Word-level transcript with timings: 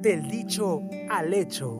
Del 0.00 0.28
dicho 0.30 0.80
al 1.10 1.34
hecho. 1.34 1.78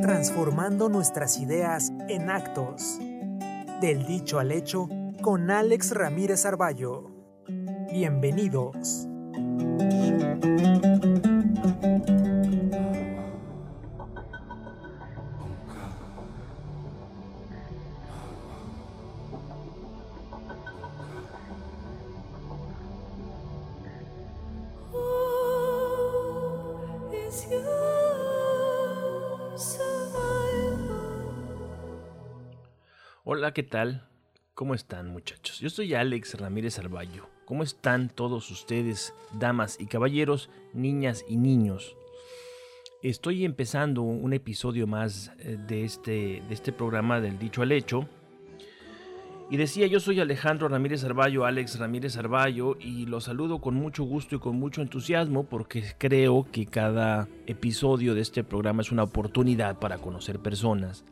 Transformando 0.00 0.88
nuestras 0.88 1.40
ideas 1.40 1.92
en 2.08 2.30
actos. 2.30 3.00
Del 3.80 4.06
dicho 4.06 4.38
al 4.38 4.52
hecho 4.52 4.88
con 5.20 5.50
Alex 5.50 5.90
Ramírez 5.90 6.46
Arballo. 6.46 7.10
Bienvenidos. 7.90 9.08
¿Qué 33.54 33.62
tal? 33.62 34.02
¿Cómo 34.54 34.74
están 34.74 35.08
muchachos? 35.08 35.60
Yo 35.60 35.70
soy 35.70 35.94
Alex 35.94 36.34
Ramírez 36.40 36.80
Arballo. 36.80 37.28
¿Cómo 37.44 37.62
están 37.62 38.08
todos 38.08 38.50
ustedes, 38.50 39.14
damas 39.32 39.76
y 39.78 39.86
caballeros, 39.86 40.50
niñas 40.72 41.24
y 41.28 41.36
niños? 41.36 41.94
Estoy 43.00 43.44
empezando 43.44 44.02
un 44.02 44.32
episodio 44.32 44.88
más 44.88 45.30
eh, 45.38 45.56
de 45.68 45.84
este, 45.84 46.42
de 46.48 46.52
este 46.52 46.72
programa 46.72 47.20
del 47.20 47.38
dicho 47.38 47.62
al 47.62 47.70
hecho. 47.70 48.08
Y 49.52 49.56
decía, 49.56 49.86
yo 49.86 50.00
soy 50.00 50.18
Alejandro 50.18 50.66
Ramírez 50.66 51.04
Arballo, 51.04 51.44
Alex 51.44 51.78
Ramírez 51.78 52.16
Arballo, 52.16 52.76
y 52.80 53.06
los 53.06 53.24
saludo 53.24 53.60
con 53.60 53.76
mucho 53.76 54.02
gusto 54.02 54.34
y 54.34 54.40
con 54.40 54.56
mucho 54.56 54.82
entusiasmo 54.82 55.44
porque 55.44 55.84
creo 55.96 56.44
que 56.50 56.66
cada 56.66 57.28
episodio 57.46 58.14
de 58.14 58.22
este 58.22 58.42
programa 58.42 58.82
es 58.82 58.90
una 58.90 59.04
oportunidad 59.04 59.78
para 59.78 59.98
conocer 59.98 60.40
personas, 60.40 61.04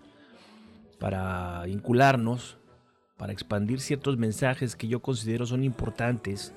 para 1.03 1.65
vincularnos, 1.65 2.59
para 3.17 3.33
expandir 3.33 3.81
ciertos 3.81 4.17
mensajes 4.17 4.77
que 4.77 4.87
yo 4.87 5.03
considero 5.03 5.47
son 5.47 5.65
importantes, 5.65 6.55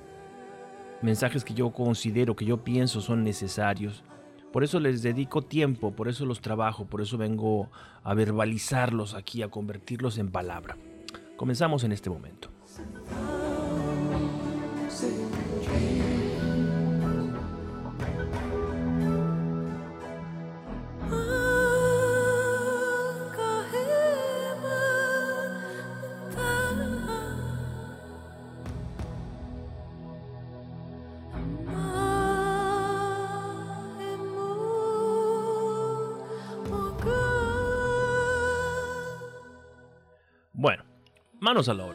mensajes 1.02 1.44
que 1.44 1.52
yo 1.52 1.72
considero, 1.72 2.36
que 2.36 2.44
yo 2.44 2.62
pienso 2.62 3.00
son 3.00 3.24
necesarios. 3.24 4.04
Por 4.52 4.62
eso 4.62 4.78
les 4.78 5.02
dedico 5.02 5.42
tiempo, 5.42 5.96
por 5.96 6.06
eso 6.06 6.24
los 6.24 6.40
trabajo, 6.40 6.86
por 6.86 7.00
eso 7.00 7.18
vengo 7.18 7.68
a 8.04 8.14
verbalizarlos 8.14 9.14
aquí, 9.14 9.42
a 9.42 9.48
convertirlos 9.48 10.16
en 10.16 10.30
palabra. 10.30 10.76
Comenzamos 11.36 11.82
en 11.82 11.90
este 11.90 12.08
momento. 12.08 12.48
A 41.56 41.72
la. 41.72 41.86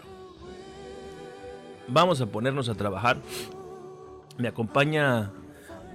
Vamos 1.88 2.20
a 2.20 2.26
ponernos 2.26 2.68
a 2.68 2.74
trabajar. 2.74 3.22
Me 4.40 4.48
acompaña 4.48 5.32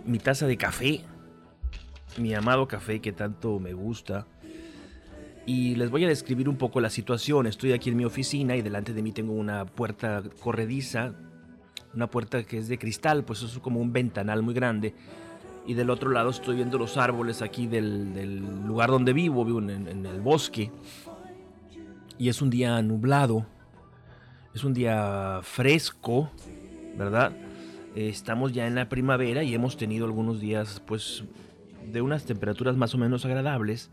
mi 0.05 0.21
taza 0.21 0.47
de 0.47 0.57
café, 0.57 1.01
mi 2.17 2.33
amado 2.33 2.69
café 2.69 3.01
que 3.01 3.11
tanto 3.11 3.59
me 3.59 3.73
gusta. 3.73 4.25
Y 5.47 5.75
les 5.75 5.91
voy 5.91 6.05
a 6.05 6.09
describir 6.09 6.49
un 6.49 6.57
poco 6.57 6.81
la 6.81 6.91
situación. 6.91 7.49
Estoy 7.49 7.73
aquí 7.73 7.91
en 7.91 7.97
mi 7.97 8.05
oficina 8.05 8.55
y 8.55 8.63
delante 8.63 8.93
de 8.93 9.03
mí 9.03 9.11
tengo 9.11 9.33
una 9.33 9.67
puerta 9.67 10.23
corrediza, 10.41 11.15
una 11.93 12.09
puerta 12.09 12.45
que 12.45 12.59
es 12.59 12.69
de 12.69 12.79
cristal, 12.79 13.25
pues 13.25 13.43
es 13.43 13.59
como 13.59 13.81
un 13.81 13.93
ventanal 13.93 14.45
muy 14.45 14.55
grande. 14.55 14.95
Y 15.67 15.75
del 15.75 15.91
otro 15.91 16.11
lado 16.11 16.31
estoy 16.31 16.55
viendo 16.55 16.79
los 16.79 16.97
árboles 16.97 17.43
aquí 17.43 17.67
del, 17.67 18.65
lugar 18.65 18.91
donde 18.91 19.13
vivo, 19.13 19.45
vivo 19.45 19.59
en 19.61 20.07
el 20.07 20.21
bosque 20.21 20.71
y 22.19 22.29
es 22.29 22.43
un 22.43 22.51
día 22.51 22.81
nublado, 22.83 23.47
es 24.57 24.65
un 24.65 24.73
día 24.73 25.41
fresco, 25.43 26.31
¿verdad? 26.97 27.33
Estamos 27.95 28.55
ya 28.55 28.67
en 28.67 28.75
la 28.75 28.89
primavera 28.89 29.43
y 29.43 29.55
hemos 29.55 29.77
tenido 29.77 30.07
algunos 30.07 30.41
días 30.41 30.81
pues 30.87 31.25
de 31.85 32.01
unas 32.01 32.25
temperaturas 32.25 32.75
más 32.75 32.95
o 32.95 32.99
menos 32.99 33.27
agradables. 33.27 33.91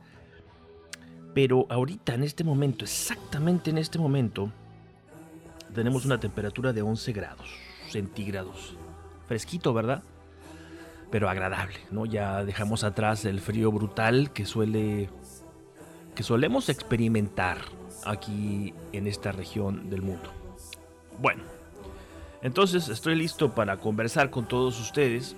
Pero 1.34 1.66
ahorita, 1.70 2.14
en 2.14 2.24
este 2.24 2.46
momento, 2.46 2.86
exactamente 2.86 3.72
en 3.72 3.78
este 3.78 4.00
momento, 4.00 4.52
tenemos 5.76 6.06
una 6.06 6.18
temperatura 6.22 6.72
de 6.72 6.82
11 6.82 7.12
grados 7.12 7.50
centígrados. 7.90 8.78
Fresquito, 9.28 9.74
¿verdad? 9.74 10.02
Pero 11.12 11.30
agradable, 11.30 11.80
¿no? 11.92 12.06
Ya 12.06 12.46
dejamos 12.46 12.86
atrás 12.86 13.26
el 13.26 13.42
frío 13.42 13.70
brutal 13.70 14.32
que 14.32 14.46
suele 14.46 15.10
que 16.16 16.24
solemos 16.24 16.70
experimentar 16.70 17.58
aquí 18.06 18.74
en 18.94 19.08
esta 19.08 19.34
región 19.34 19.90
del 19.90 20.04
mundo. 20.04 20.43
Bueno, 21.20 21.44
entonces 22.42 22.90
estoy 22.90 23.16
listo 23.16 23.54
para 23.54 23.78
conversar 23.78 24.30
con 24.30 24.48
todos 24.48 24.80
ustedes. 24.80 25.36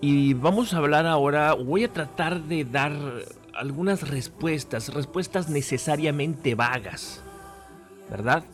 Y 0.00 0.34
vamos 0.34 0.72
a 0.72 0.78
hablar 0.78 1.06
ahora, 1.06 1.54
voy 1.54 1.84
a 1.84 1.92
tratar 1.92 2.42
de 2.42 2.64
dar 2.64 2.92
algunas 3.52 4.08
respuestas, 4.08 4.94
respuestas 4.94 5.48
necesariamente 5.48 6.54
vagas, 6.54 7.24
¿verdad? 8.08 8.44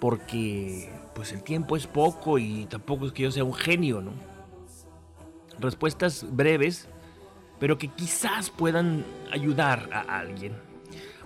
Porque 0.00 0.90
pues 1.14 1.32
el 1.32 1.42
tiempo 1.42 1.76
es 1.76 1.86
poco 1.86 2.38
y 2.38 2.64
tampoco 2.64 3.06
es 3.06 3.12
que 3.12 3.24
yo 3.24 3.30
sea 3.30 3.44
un 3.44 3.52
genio, 3.52 4.00
¿no? 4.00 4.12
Respuestas 5.58 6.24
breves, 6.30 6.88
pero 7.58 7.76
que 7.76 7.88
quizás 7.88 8.48
puedan 8.48 9.04
ayudar 9.30 9.90
a 9.92 10.18
alguien. 10.18 10.69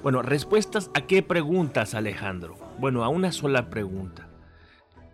Bueno, 0.04 0.20
respuestas 0.20 0.91
a 0.92 1.00
qué 1.06 1.22
preguntas, 1.22 1.94
Alejandro. 1.94 2.56
Bueno, 2.78 3.04
a 3.04 3.09
una 3.09 3.32
sola 3.32 3.70
pregunta. 3.70 4.28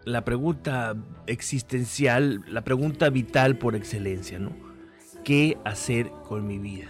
La 0.04 0.24
pregunta 0.24 0.96
existencial, 1.28 2.42
la 2.48 2.62
pregunta 2.62 3.08
vital 3.08 3.56
por 3.56 3.76
excelencia, 3.76 4.40
¿no? 4.40 4.50
¿Qué 5.22 5.58
hacer 5.64 6.10
con 6.26 6.44
mi 6.44 6.58
vida? 6.58 6.88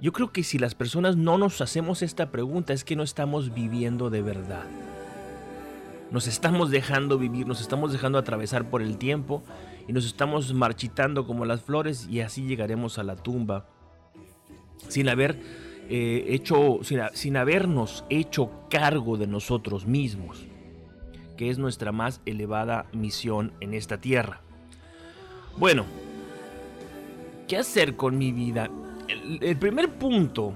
Yo 0.00 0.12
creo 0.12 0.32
que 0.32 0.44
si 0.44 0.58
las 0.58 0.74
personas 0.74 1.18
no 1.18 1.36
nos 1.36 1.60
hacemos 1.60 2.00
esta 2.00 2.30
pregunta 2.30 2.72
es 2.72 2.82
que 2.82 2.96
no 2.96 3.02
estamos 3.02 3.52
viviendo 3.52 4.08
de 4.08 4.22
verdad. 4.22 4.64
Nos 6.10 6.26
estamos 6.26 6.70
dejando 6.70 7.18
vivir, 7.18 7.46
nos 7.46 7.60
estamos 7.60 7.92
dejando 7.92 8.16
atravesar 8.16 8.70
por 8.70 8.80
el 8.80 8.96
tiempo 8.96 9.42
y 9.86 9.92
nos 9.92 10.06
estamos 10.06 10.54
marchitando 10.54 11.26
como 11.26 11.44
las 11.44 11.60
flores 11.60 12.06
y 12.08 12.22
así 12.22 12.46
llegaremos 12.46 12.98
a 12.98 13.02
la 13.02 13.16
tumba 13.16 13.66
sin 14.88 15.08
haber 15.08 15.38
eh, 15.88 16.26
hecho, 16.28 16.80
sin, 16.82 17.36
habernos 17.36 18.04
hecho 18.10 18.50
cargo 18.70 19.16
de 19.16 19.26
nosotros 19.26 19.86
mismos, 19.86 20.46
que 21.36 21.50
es 21.50 21.58
nuestra 21.58 21.92
más 21.92 22.20
elevada 22.26 22.86
misión 22.92 23.52
en 23.60 23.74
esta 23.74 24.00
tierra. 24.00 24.40
Bueno, 25.56 25.84
¿qué 27.48 27.56
hacer 27.56 27.96
con 27.96 28.18
mi 28.18 28.32
vida? 28.32 28.70
el 29.40 29.56
primer 29.56 29.90
punto 29.90 30.54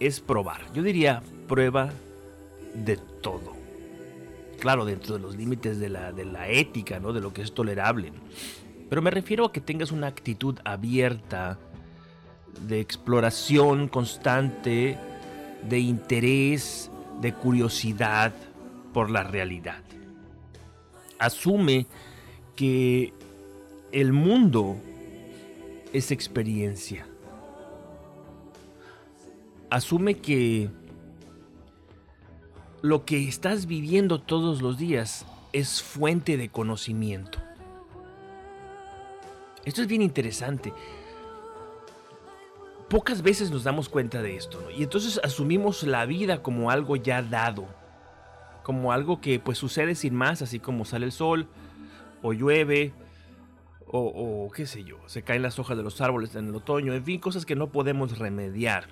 es 0.00 0.20
probar. 0.20 0.72
Yo 0.72 0.82
diría 0.82 1.22
prueba 1.46 1.90
de 2.74 2.96
todo. 2.96 3.52
Claro, 4.58 4.84
dentro 4.84 5.14
de 5.16 5.20
los 5.20 5.36
límites 5.36 5.78
de 5.78 5.88
la, 5.88 6.12
de 6.12 6.24
la 6.24 6.48
ética, 6.48 6.98
¿no? 6.98 7.12
De 7.12 7.20
lo 7.20 7.32
que 7.32 7.42
es 7.42 7.52
tolerable. 7.52 8.12
Pero 8.88 9.02
me 9.02 9.10
refiero 9.10 9.46
a 9.46 9.52
que 9.52 9.60
tengas 9.60 9.92
una 9.92 10.06
actitud 10.06 10.58
abierta, 10.64 11.58
de 12.66 12.80
exploración 12.80 13.88
constante, 13.88 14.98
de 15.68 15.78
interés, 15.78 16.90
de 17.20 17.32
curiosidad 17.32 18.32
por 18.92 19.10
la 19.10 19.22
realidad. 19.22 19.82
Asume 21.18 21.86
que 22.56 23.12
el 23.92 24.12
mundo 24.12 24.76
es 25.92 26.10
experiencia. 26.10 27.06
Asume 29.70 30.18
que 30.18 30.70
lo 32.82 33.04
que 33.04 33.28
estás 33.28 33.66
viviendo 33.66 34.20
todos 34.20 34.62
los 34.62 34.78
días 34.78 35.26
es 35.52 35.82
fuente 35.82 36.36
de 36.36 36.48
conocimiento. 36.48 37.38
Esto 39.64 39.82
es 39.82 39.88
bien 39.88 40.02
interesante 40.02 40.72
pocas 42.90 43.22
veces 43.22 43.50
nos 43.52 43.64
damos 43.64 43.88
cuenta 43.88 44.20
de 44.20 44.36
esto, 44.36 44.60
¿no? 44.60 44.70
Y 44.70 44.82
entonces 44.82 45.20
asumimos 45.22 45.84
la 45.84 46.04
vida 46.06 46.42
como 46.42 46.70
algo 46.70 46.96
ya 46.96 47.22
dado, 47.22 47.66
como 48.64 48.92
algo 48.92 49.20
que 49.20 49.38
pues 49.38 49.56
sucede 49.56 49.94
sin 49.94 50.14
más, 50.14 50.42
así 50.42 50.58
como 50.58 50.84
sale 50.84 51.06
el 51.06 51.12
sol 51.12 51.46
o 52.20 52.32
llueve 52.32 52.92
o, 53.86 54.00
o, 54.00 54.50
qué 54.50 54.66
sé 54.66 54.82
yo, 54.84 54.98
se 55.06 55.22
caen 55.22 55.42
las 55.42 55.58
hojas 55.58 55.76
de 55.76 55.84
los 55.84 56.00
árboles 56.00 56.34
en 56.34 56.48
el 56.48 56.54
otoño, 56.54 56.92
en 56.92 57.04
fin, 57.04 57.20
cosas 57.20 57.46
que 57.46 57.56
no 57.56 57.70
podemos 57.70 58.18
remediar. 58.18 58.88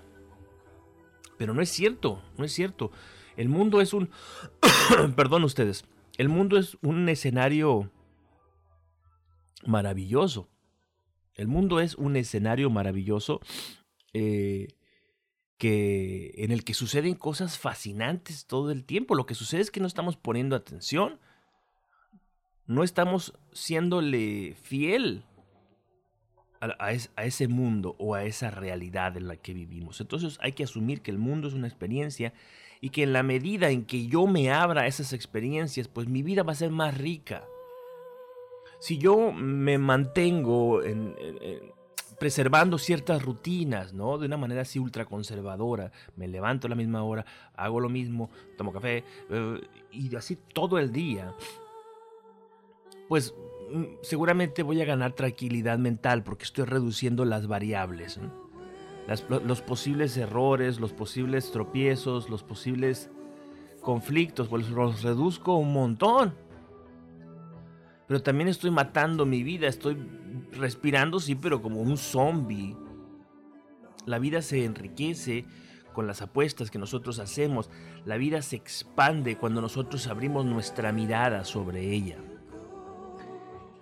Pero 1.36 1.52
no 1.52 1.60
es 1.60 1.68
cierto, 1.68 2.22
no 2.36 2.44
es 2.44 2.52
cierto. 2.52 2.90
El 3.36 3.48
mundo 3.48 3.80
es 3.80 3.92
un... 3.92 4.10
Perdón 5.16 5.44
ustedes. 5.44 5.84
El 6.16 6.28
mundo 6.28 6.56
es 6.56 6.78
un 6.82 7.08
escenario 7.08 7.90
maravilloso. 9.66 10.48
El 11.34 11.46
mundo 11.46 11.78
es 11.78 11.94
un 11.94 12.16
escenario 12.16 12.70
maravilloso 12.70 13.40
eh, 14.18 14.68
que, 15.58 16.34
en 16.38 16.52
el 16.52 16.64
que 16.64 16.74
suceden 16.74 17.14
cosas 17.14 17.58
fascinantes 17.58 18.46
todo 18.46 18.70
el 18.70 18.84
tiempo. 18.84 19.14
Lo 19.14 19.26
que 19.26 19.34
sucede 19.34 19.60
es 19.60 19.70
que 19.70 19.80
no 19.80 19.86
estamos 19.86 20.16
poniendo 20.16 20.56
atención. 20.56 21.18
No 22.66 22.84
estamos 22.84 23.34
siéndole 23.52 24.54
fiel 24.62 25.24
a, 26.60 26.92
ese 26.92 27.48
mundo 27.48 27.96
o 27.98 28.14
a 28.14 28.24
esa 28.24 28.50
realidad 28.50 29.16
en 29.16 29.28
la 29.28 29.36
que 29.36 29.54
vivimos. 29.54 30.00
Entonces 30.00 30.38
hay 30.40 30.52
que 30.52 30.64
asumir 30.64 31.00
que 31.00 31.10
el 31.10 31.18
mundo 31.18 31.48
es 31.48 31.54
una 31.54 31.68
experiencia 31.68 32.32
y 32.80 32.90
que 32.90 33.02
en 33.02 33.12
la 33.12 33.22
medida 33.22 33.70
en 33.70 33.84
que 33.84 34.06
yo 34.06 34.26
me 34.26 34.50
abra 34.50 34.82
a 34.82 34.86
esas 34.86 35.12
experiencias, 35.12 35.88
pues 35.88 36.08
mi 36.08 36.22
vida 36.22 36.42
va 36.42 36.52
a 36.52 36.56
ser 36.56 36.70
más 36.70 36.96
rica. 36.96 37.44
Si 38.80 38.98
yo 38.98 39.32
me 39.32 39.78
mantengo 39.78 40.82
preservando 42.18 42.78
ciertas 42.78 43.22
rutinas, 43.22 43.92
¿no? 43.92 44.18
De 44.18 44.26
una 44.26 44.36
manera 44.36 44.62
así 44.62 44.78
ultraconservadora, 44.78 45.92
me 46.16 46.28
levanto 46.28 46.66
a 46.66 46.70
la 46.70 46.76
misma 46.76 47.02
hora, 47.02 47.24
hago 47.54 47.80
lo 47.80 47.88
mismo, 47.88 48.30
tomo 48.56 48.72
café 48.72 49.04
eh, 49.30 49.60
y 49.92 50.14
así 50.16 50.36
todo 50.52 50.78
el 50.78 50.92
día, 50.92 51.34
pues 53.08 53.34
Mm, 53.70 53.84
seguramente 54.02 54.62
voy 54.62 54.80
a 54.80 54.84
ganar 54.84 55.12
tranquilidad 55.12 55.78
mental 55.78 56.22
porque 56.22 56.44
estoy 56.44 56.64
reduciendo 56.64 57.24
las 57.24 57.46
variables. 57.46 58.18
los 59.28 59.62
posibles 59.62 60.16
errores, 60.16 60.80
los 60.80 60.92
posibles 60.92 61.50
tropiezos, 61.50 62.28
los 62.28 62.42
posibles 62.42 63.10
conflictos, 63.80 64.48
pues 64.48 64.68
los 64.68 65.02
reduzco 65.02 65.56
un 65.56 65.72
montón. 65.72 66.34
Pero 68.08 68.22
también 68.22 68.48
estoy 68.48 68.70
matando 68.70 69.26
mi 69.26 69.42
vida, 69.42 69.68
estoy 69.68 69.96
respirando, 70.52 71.20
sí, 71.20 71.34
pero 71.34 71.62
como 71.62 71.82
un 71.82 71.98
zombie. 71.98 72.74
La 74.06 74.18
vida 74.18 74.40
se 74.40 74.64
enriquece 74.64 75.44
con 75.92 76.06
las 76.06 76.22
apuestas 76.22 76.70
que 76.70 76.78
nosotros 76.78 77.18
hacemos. 77.18 77.70
La 78.06 78.16
vida 78.16 78.40
se 78.40 78.56
expande 78.56 79.36
cuando 79.36 79.60
nosotros 79.60 80.06
abrimos 80.06 80.46
nuestra 80.46 80.90
mirada 80.90 81.44
sobre 81.44 81.92
ella. 81.92 82.16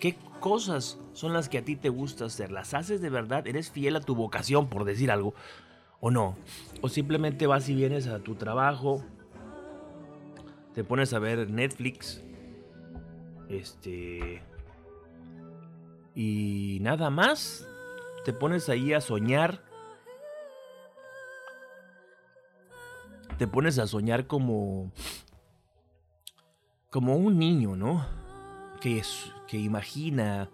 ¿Qué 0.00 0.16
cosas 0.40 0.98
son 1.12 1.32
las 1.32 1.48
que 1.48 1.58
a 1.58 1.64
ti 1.64 1.76
te 1.76 1.88
gusta 1.88 2.24
hacer? 2.24 2.50
¿Las 2.50 2.74
haces 2.74 3.00
de 3.00 3.10
verdad? 3.10 3.46
¿Eres 3.46 3.70
fiel 3.70 3.94
a 3.96 4.00
tu 4.00 4.16
vocación, 4.16 4.68
por 4.68 4.84
decir 4.84 5.10
algo? 5.10 5.34
¿O 6.00 6.10
no? 6.10 6.36
¿O 6.82 6.88
simplemente 6.88 7.46
vas 7.46 7.68
y 7.68 7.74
vienes 7.74 8.08
a 8.08 8.18
tu 8.18 8.34
trabajo? 8.34 9.04
Te 10.74 10.82
pones 10.82 11.12
a 11.12 11.18
ver 11.20 11.48
Netflix. 11.48 12.22
Este. 13.48 14.42
Y 16.14 16.78
nada 16.80 17.10
más. 17.10 17.66
Te 18.24 18.32
pones 18.32 18.68
ahí 18.68 18.92
a 18.92 19.00
soñar. 19.00 19.62
Te 23.38 23.46
pones 23.46 23.78
a 23.78 23.86
soñar 23.86 24.26
como. 24.26 24.92
Como 26.90 27.16
un 27.16 27.38
niño, 27.38 27.76
¿no? 27.76 28.06
Que 28.80 28.98
es 28.98 29.32
que 29.46 29.58
imagina 29.58 30.50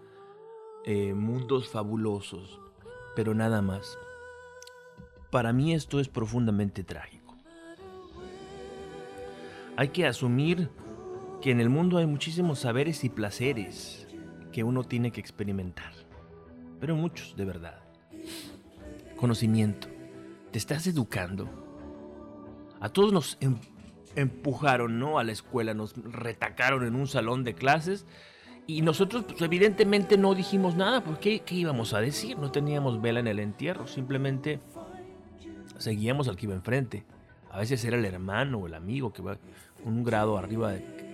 eh, 0.85 1.15
mundos 1.15 1.69
fabulosos, 1.69 2.61
pero 3.15 3.35
nada 3.35 3.63
más. 3.63 3.99
Para 5.31 5.53
mí 5.53 5.73
esto 5.73 6.01
es 6.01 6.09
profundamente 6.09 6.85
trágico. 6.85 7.37
Hay 9.77 9.89
que 9.89 10.07
asumir 10.07 10.69
que 11.43 11.51
en 11.51 11.61
el 11.61 11.69
mundo 11.69 11.99
hay 11.99 12.07
muchísimos 12.07 12.61
saberes 12.61 13.03
y 13.03 13.09
placeres 13.09 14.07
que 14.53 14.63
uno 14.63 14.85
tiene 14.85 15.11
que 15.11 15.21
experimentar, 15.21 15.93
pero 16.81 16.95
muchos 16.95 17.35
de 17.37 17.45
verdad. 17.45 17.83
Conocimiento. 19.17 19.89
Te 20.53 20.59
estás 20.59 20.87
educando. 20.87 21.49
A 22.81 22.89
todos 22.89 23.13
nos 23.13 23.39
em, 23.41 23.57
empujaron, 24.15 24.99
¿no? 24.99 25.19
A 25.19 25.25
la 25.25 25.33
escuela, 25.33 25.75
nos 25.75 25.95
retacaron 25.97 26.87
en 26.87 26.95
un 26.95 27.09
salón 27.09 27.43
de 27.43 27.55
clases 27.55 28.07
y 28.67 28.83
nosotros, 28.83 29.25
pues, 29.25 29.41
evidentemente, 29.43 30.17
no 30.17 30.35
dijimos 30.35 30.77
nada, 30.77 31.03
porque 31.03 31.41
¿qué, 31.41 31.55
íbamos 31.57 31.93
a 31.93 32.01
decir? 32.01 32.39
No 32.39 32.53
teníamos 32.53 33.03
vela 33.03 33.19
en 33.19 33.27
el 33.27 33.41
entierro, 33.41 33.89
simplemente 33.89 34.61
seguíamos 35.79 36.29
al 36.29 36.37
que 36.37 36.47
iba 36.47 36.55
enfrente. 36.55 37.05
A 37.51 37.59
veces 37.59 37.85
era 37.85 37.97
el 37.97 38.05
hermano 38.05 38.59
o 38.59 38.67
el 38.67 38.75
amigo 38.75 39.13
que 39.13 39.23
va 39.23 39.39
un 39.85 40.05
grado 40.05 40.39
arriba, 40.39 40.73
de, 40.73 41.12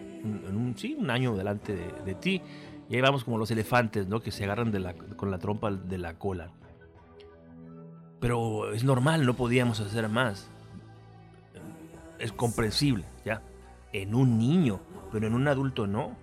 sí, 0.76 0.96
un 0.98 1.10
año 1.10 1.36
delante 1.36 1.74
de, 2.04 2.14
ti. 2.14 2.42
Y 2.88 2.94
ahí 2.96 3.00
vamos 3.00 3.24
como 3.24 3.38
los 3.38 3.50
elefantes, 3.50 4.08
¿no? 4.08 4.20
Que 4.20 4.30
se 4.30 4.44
agarran 4.44 4.72
con 5.16 5.30
la 5.30 5.38
trompa 5.38 5.70
de 5.70 5.98
la 5.98 6.14
cola. 6.14 6.50
Pero 8.20 8.72
es 8.72 8.84
normal, 8.84 9.26
no 9.26 9.34
podíamos 9.34 9.80
hacer 9.80 10.08
más. 10.08 10.48
Es 12.18 12.32
comprensible, 12.32 13.04
¿ya? 13.24 13.42
En 13.92 14.14
un 14.14 14.38
niño, 14.38 14.80
pero 15.12 15.26
en 15.26 15.34
un 15.34 15.46
adulto 15.48 15.86
no 15.86 16.16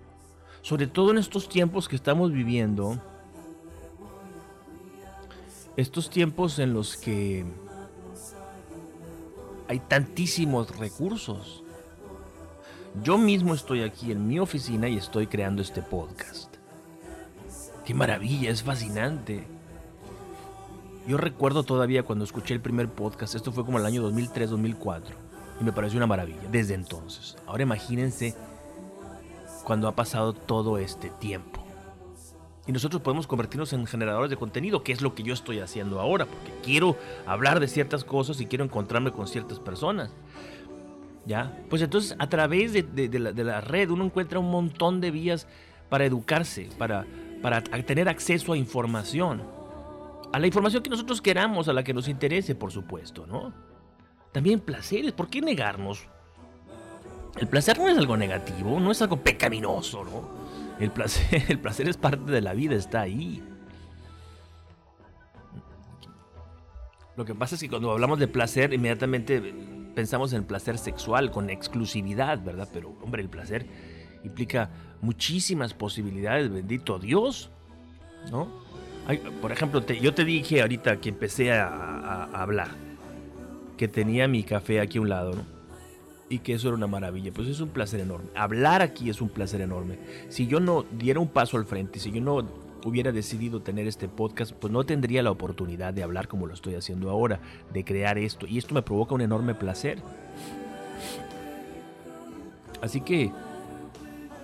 sobre 0.65 0.87
todo 0.87 1.11
en 1.11 1.19
estos 1.19 1.47
tiempos 1.47 1.87
que 1.87 1.95
estamos 1.95 2.31
viviendo, 2.31 2.99
estos 5.77 6.09
tiempos 6.09 6.57
en 6.57 6.73
los 6.73 6.97
que 6.97 7.45
hay 9.67 9.79
tantísimos 9.81 10.75
recursos. 10.79 11.63
Yo 13.03 13.17
mismo 13.17 13.53
estoy 13.53 13.81
aquí 13.81 14.11
en 14.11 14.25
mi 14.25 14.39
oficina 14.39 14.87
y 14.87 14.95
estoy 14.95 15.27
creando 15.27 15.61
este 15.61 15.81
podcast. 15.81 16.55
Qué 17.85 17.93
maravilla, 17.93 18.49
es 18.49 18.63
fascinante. 18.63 19.45
Yo 21.05 21.17
recuerdo 21.17 21.63
todavía 21.63 22.03
cuando 22.03 22.23
escuché 22.23 22.53
el 22.53 22.61
primer 22.61 22.89
podcast, 22.89 23.35
esto 23.35 23.51
fue 23.51 23.65
como 23.65 23.79
el 23.79 23.85
año 23.85 24.09
2003-2004, 24.09 25.01
y 25.59 25.63
me 25.63 25.73
pareció 25.73 25.97
una 25.97 26.07
maravilla 26.07 26.47
desde 26.51 26.73
entonces. 26.73 27.35
Ahora 27.45 27.63
imagínense 27.63 28.33
cuando 29.65 29.87
ha 29.87 29.95
pasado 29.95 30.33
todo 30.33 30.77
este 30.77 31.09
tiempo. 31.09 31.63
Y 32.65 32.71
nosotros 32.71 33.01
podemos 33.01 33.27
convertirnos 33.27 33.73
en 33.73 33.85
generadores 33.85 34.31
de 34.31 34.37
contenido, 34.37 34.83
que 34.83 34.93
es 34.93 35.01
lo 35.01 35.13
que 35.13 35.21
yo 35.21 35.33
estoy 35.33 35.59
haciendo 35.59 35.99
ahora, 35.99 36.25
porque 36.25 36.51
quiero 36.63 36.97
hablar 37.27 37.59
de 37.59 37.67
ciertas 37.67 38.03
cosas 38.03 38.39
y 38.41 38.47
quiero 38.47 38.63
encontrarme 38.63 39.11
con 39.11 39.27
ciertas 39.27 39.59
personas. 39.59 40.11
¿Ya? 41.25 41.57
Pues 41.69 41.81
entonces 41.81 42.15
a 42.19 42.29
través 42.29 42.73
de, 42.73 43.09
la, 43.19 43.61
red 43.61 43.89
uno 43.89 44.05
encuentra 44.05 44.39
un 44.39 44.51
montón 44.51 45.01
de 45.01 45.11
vías 45.11 45.47
para 45.89 46.05
educarse, 46.05 46.69
para, 46.77 47.05
para 47.41 47.61
tener 47.61 48.07
acceso 48.09 48.53
a 48.53 48.57
información. 48.57 49.41
A 50.31 50.39
la 50.39 50.47
información 50.47 50.83
que 50.83 50.89
nosotros 50.89 51.21
queramos, 51.21 51.67
a 51.67 51.73
la 51.73 51.83
que 51.83 51.93
nos 51.93 52.07
interese, 52.07 52.55
por 52.55 52.71
supuesto, 52.71 53.25
¿no? 53.25 53.53
También 54.31 54.59
placeres, 54.59 55.13
¿por 55.13 55.29
qué 55.29 55.41
negarnos 55.41 56.07
el 57.37 57.47
placer 57.47 57.77
no 57.77 57.89
es 57.89 57.97
algo 57.97 58.15
negativo, 58.15 58.79
no 58.79 58.91
es 58.91 59.01
algo 59.01 59.17
pecaminoso, 59.17 60.05
¿no? 60.05 60.29
El 60.79 60.91
placer, 60.91 61.43
el 61.49 61.59
placer 61.59 61.89
es 61.89 61.97
parte 61.97 62.31
de 62.31 62.41
la 62.41 62.53
vida, 62.53 62.75
está 62.75 63.01
ahí. 63.01 63.43
Lo 67.17 67.25
que 67.25 67.35
pasa 67.35 67.55
es 67.55 67.61
que 67.61 67.69
cuando 67.69 67.91
hablamos 67.91 68.19
de 68.19 68.27
placer, 68.27 68.73
inmediatamente 68.73 69.53
pensamos 69.95 70.33
en 70.33 70.39
el 70.39 70.45
placer 70.45 70.77
sexual, 70.77 71.31
con 71.31 71.49
exclusividad, 71.49 72.43
¿verdad? 72.43 72.67
Pero, 72.71 72.95
hombre, 73.01 73.21
el 73.21 73.29
placer 73.29 73.65
implica 74.23 74.69
muchísimas 75.01 75.73
posibilidades, 75.73 76.51
bendito 76.51 76.99
Dios, 76.99 77.49
¿no? 78.31 78.63
por 79.39 79.51
ejemplo, 79.51 79.85
yo 79.85 80.15
te 80.15 80.25
dije 80.25 80.61
ahorita 80.61 80.99
que 80.99 81.09
empecé 81.09 81.51
a 81.51 82.23
hablar, 82.33 82.69
que 83.77 83.87
tenía 83.87 84.27
mi 84.27 84.43
café 84.43 84.79
aquí 84.79 84.97
a 84.97 85.01
un 85.01 85.09
lado, 85.09 85.35
¿no? 85.35 85.55
y 86.29 86.39
que 86.39 86.53
eso 86.53 86.67
era 86.69 86.77
una 86.77 86.87
maravilla. 86.87 87.31
Pues 87.31 87.47
es 87.47 87.59
un 87.59 87.69
placer 87.69 87.99
enorme. 87.99 88.29
Hablar 88.35 88.81
aquí 88.81 89.09
es 89.09 89.21
un 89.21 89.29
placer 89.29 89.61
enorme. 89.61 89.99
Si 90.29 90.47
yo 90.47 90.59
no 90.59 90.83
diera 90.91 91.19
un 91.19 91.27
paso 91.27 91.57
al 91.57 91.65
frente, 91.65 91.99
si 91.99 92.11
yo 92.11 92.21
no 92.21 92.45
hubiera 92.85 93.11
decidido 93.11 93.61
tener 93.61 93.87
este 93.87 94.07
podcast, 94.07 94.53
pues 94.53 94.71
no 94.71 94.85
tendría 94.85 95.23
la 95.23 95.31
oportunidad 95.31 95.93
de 95.93 96.03
hablar 96.03 96.27
como 96.27 96.45
lo 96.45 96.53
estoy 96.53 96.75
haciendo 96.75 97.09
ahora, 97.09 97.39
de 97.73 97.83
crear 97.83 98.17
esto. 98.17 98.45
Y 98.47 98.59
esto 98.59 98.75
me 98.75 98.83
provoca 98.83 99.15
un 99.15 99.21
enorme 99.21 99.55
placer. 99.55 99.97
Así 102.81 103.01
que, 103.01 103.31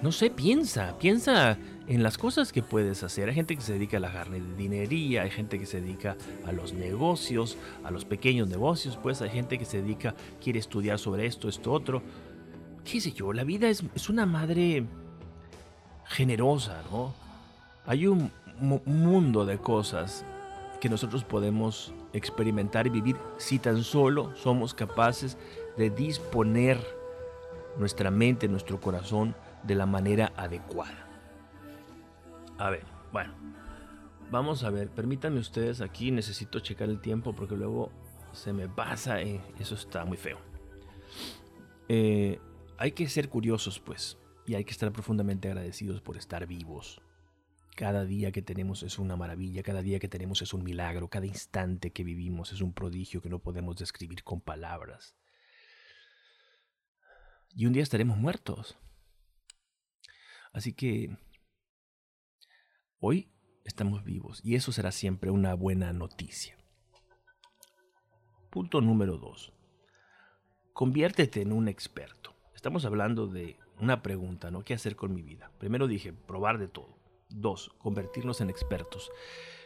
no 0.01 0.12
sé, 0.12 0.31
piensa, 0.31 0.98
piensa 0.98 1.55
en 1.88 2.01
las 2.01 2.17
cosas 2.17 2.51
que 2.51 2.63
puedes 2.63 3.03
hacer. 3.03 3.29
Hay 3.29 3.36
gente 3.36 3.55
que 3.55 3.62
se 3.62 3.74
dedica 3.74 3.98
a 3.98 4.00
la 4.00 4.10
jardinería, 4.10 5.21
hay 5.21 5.29
gente 5.29 5.60
que 5.60 5.67
se 5.67 5.79
dedica 5.79 6.17
a 6.43 6.51
los 6.51 6.74
negocios, 6.74 7.57
a 7.83 7.91
los 7.91 8.05
pequeños 8.05 8.48
negocios, 8.48 8.98
pues 9.01 9.21
hay 9.21 9.29
gente 9.29 9.60
que 9.60 9.65
se 9.65 9.83
dedica, 9.83 10.15
quiere 10.43 10.57
estudiar 10.57 10.98
sobre 10.98 11.27
esto, 11.27 11.48
esto, 11.48 11.71
otro. 11.71 12.01
qué 12.83 13.00
sé 13.00 13.12
yo, 13.12 13.33
la 13.33 13.43
vida 13.43 13.69
es, 13.69 13.83
es 13.93 14.10
una 14.10 14.25
madre 14.25 14.86
generosa, 16.05 16.81
¿no? 16.91 17.21
Hay 17.86 18.08
un 18.08 18.32
mundo 18.86 19.46
de 19.46 19.58
cosas 19.58 20.24
que 20.80 20.90
nosotros 20.90 21.24
podemos 21.24 21.94
experimentar 22.14 22.88
y 22.88 22.90
vivir 22.90 23.16
si 23.38 23.60
tan 23.60 23.84
solo 23.84 24.36
somos 24.36 24.74
capaces 24.74 25.38
de 25.78 25.90
disponer 25.90 26.80
nuestra 27.78 28.12
mente, 28.12 28.48
nuestro 28.48 28.80
corazón 28.80 29.36
de 29.64 29.76
la 29.76 29.86
manera 29.86 30.34
adecuada. 30.36 31.08
A 32.58 32.70
ver, 32.70 32.86
bueno, 33.12 33.34
vamos 34.30 34.64
a 34.64 34.70
ver, 34.70 34.90
permítanme 34.90 35.40
ustedes 35.40 35.82
aquí, 35.82 36.12
necesito 36.12 36.60
checar 36.60 36.90
el 36.90 37.00
tiempo 37.00 37.34
porque 37.34 37.56
luego 37.56 37.92
se 38.34 38.54
me 38.54 38.68
pasa 38.68 39.22
y 39.22 39.42
eso 39.60 39.76
está 39.76 40.06
muy 40.06 40.18
feo. 40.18 40.38
Eh, 41.90 42.40
hay 42.78 42.92
que 42.92 43.08
ser 43.10 43.30
curiosos 43.30 43.80
pues 43.80 44.18
y 44.46 44.56
hay 44.56 44.64
que 44.64 44.72
estar 44.72 44.92
profundamente 44.92 45.48
agradecidos 45.48 46.02
por 46.02 46.18
estar 46.18 46.48
vivos. 46.48 47.02
Cada 47.75 48.06
día 48.06 48.32
que 48.32 48.42
tenemos 48.42 48.84
es 48.84 49.00
una 49.00 49.16
maravilla, 49.16 49.63
cada 49.63 49.82
día 49.82 50.00
que 50.00 50.08
tenemos 50.08 50.42
es 50.42 50.54
un 50.54 50.63
milagro, 50.63 51.10
cada 51.10 51.25
instante 51.25 51.92
que 51.92 52.04
vivimos 52.04 52.51
es 52.51 52.62
un 52.62 52.74
prodigio 52.74 53.22
que 53.22 53.30
no 53.30 53.40
podemos 53.40 53.78
describir 53.78 54.24
con 54.24 54.42
palabras. 54.42 55.16
Y 57.56 57.66
un 57.66 57.74
día 57.74 57.84
estaremos 57.84 58.18
muertos. 58.18 58.78
Así 60.54 60.74
que 60.74 61.18
hoy 63.00 63.32
estamos 63.63 64.04
vivos 64.04 64.42
y 64.44 64.56
eso 64.56 64.72
será 64.72 64.92
siempre 64.92 65.32
una 65.32 65.54
buena 65.54 65.94
noticia. 65.94 66.58
Punto 68.50 68.82
número 68.82 69.18
dos. 69.18 69.54
Conviértete 70.74 71.42
en 71.42 71.54
un 71.54 71.68
experto. 71.68 72.36
Estamos 72.54 72.84
hablando 72.86 73.28
de 73.28 73.58
una 73.80 74.01
pregunta, 74.01 74.51
¿no? 74.51 74.63
¿Qué 74.63 74.74
hacer 74.74 74.96
con 74.96 75.13
mi 75.13 75.22
vida? 75.22 75.51
Primero 75.58 75.88
dije, 75.88 76.12
probar 76.13 76.58
de 76.58 76.68
todo. 76.68 77.00
Dos, 77.34 77.72
convertirnos 77.80 78.42
en 78.42 78.50
expertos. 78.50 79.12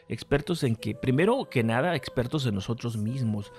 Expertos 0.07 0.63
en 0.63 0.75
que, 0.75 0.93
primero 0.95 1.49
que 1.49 1.63
nada, 1.63 1.95
expertos 1.95 2.45
en 2.45 2.55
nosotros 2.55 2.97
mismos. 2.97 3.51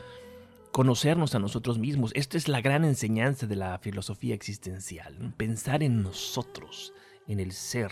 Conocernos 0.73 1.35
a 1.35 1.39
nosotros 1.39 1.79
mismos. 1.79 2.13
Esta 2.15 2.37
es 2.37 2.49
la 2.49 2.61
gran 2.61 2.85
enseñanza 2.85 3.47
de 3.47 3.57
la 3.57 3.79
filosofía 3.79 4.35
existencial. 4.35 5.35
Pensar 5.37 5.83
en 5.83 6.03
nosotros, 6.03 6.93
en 7.27 7.41
el 7.41 7.53
ser, 7.53 7.91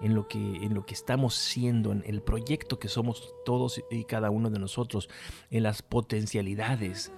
en 0.00 0.14
lo, 0.14 0.26
que, 0.26 0.38
en 0.38 0.74
lo 0.74 0.84
que 0.84 0.94
estamos 0.94 1.34
siendo, 1.34 1.92
en 1.92 2.02
el 2.06 2.22
proyecto 2.22 2.78
que 2.78 2.88
somos 2.88 3.32
todos 3.44 3.80
y 3.90 4.04
cada 4.04 4.30
uno 4.30 4.50
de 4.50 4.58
nosotros, 4.58 5.08
en 5.50 5.62
las 5.62 5.82
potencialidades 5.82 7.12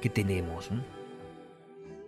que 0.00 0.10
tenemos. 0.10 0.70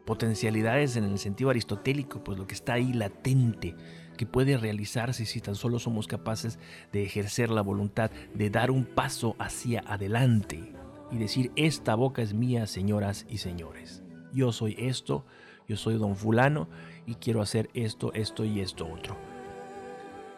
Potencialidades 0.05 0.97
en 0.97 1.05
el 1.05 1.19
sentido 1.19 1.51
aristotélico, 1.51 2.23
pues 2.23 2.39
lo 2.39 2.47
que 2.47 2.55
está 2.55 2.75
ahí 2.75 2.93
latente, 2.93 3.75
que 4.17 4.27
puede 4.27 4.57
realizarse 4.57 5.27
si 5.27 5.41
tan 5.41 5.55
solo 5.55 5.79
somos 5.79 6.07
capaces 6.07 6.59
de 6.93 7.05
ejercer 7.05 7.51
la 7.51 7.63
voluntad, 7.63 8.11
de 8.35 8.51
dar 8.51 8.71
un 8.71 8.85
paso 8.85 9.37
hacia 9.39 9.81
adelante 9.87 10.73
y 11.11 11.19
decir, 11.19 11.53
esta 11.57 11.95
boca 11.95 12.23
es 12.23 12.35
mía, 12.35 12.67
señoras 12.67 13.27
y 13.29 13.39
señores. 13.39 14.03
Yo 14.33 14.53
soy 14.53 14.75
esto, 14.79 15.25
yo 15.69 15.77
soy 15.77 15.95
don 15.97 16.17
fulano 16.17 16.69
y 17.07 17.15
quiero 17.15 17.43
hacer 17.43 17.71
esto, 17.75 18.13
esto 18.13 18.45
y 18.45 18.61
esto 18.61 18.89
otro. 18.89 19.17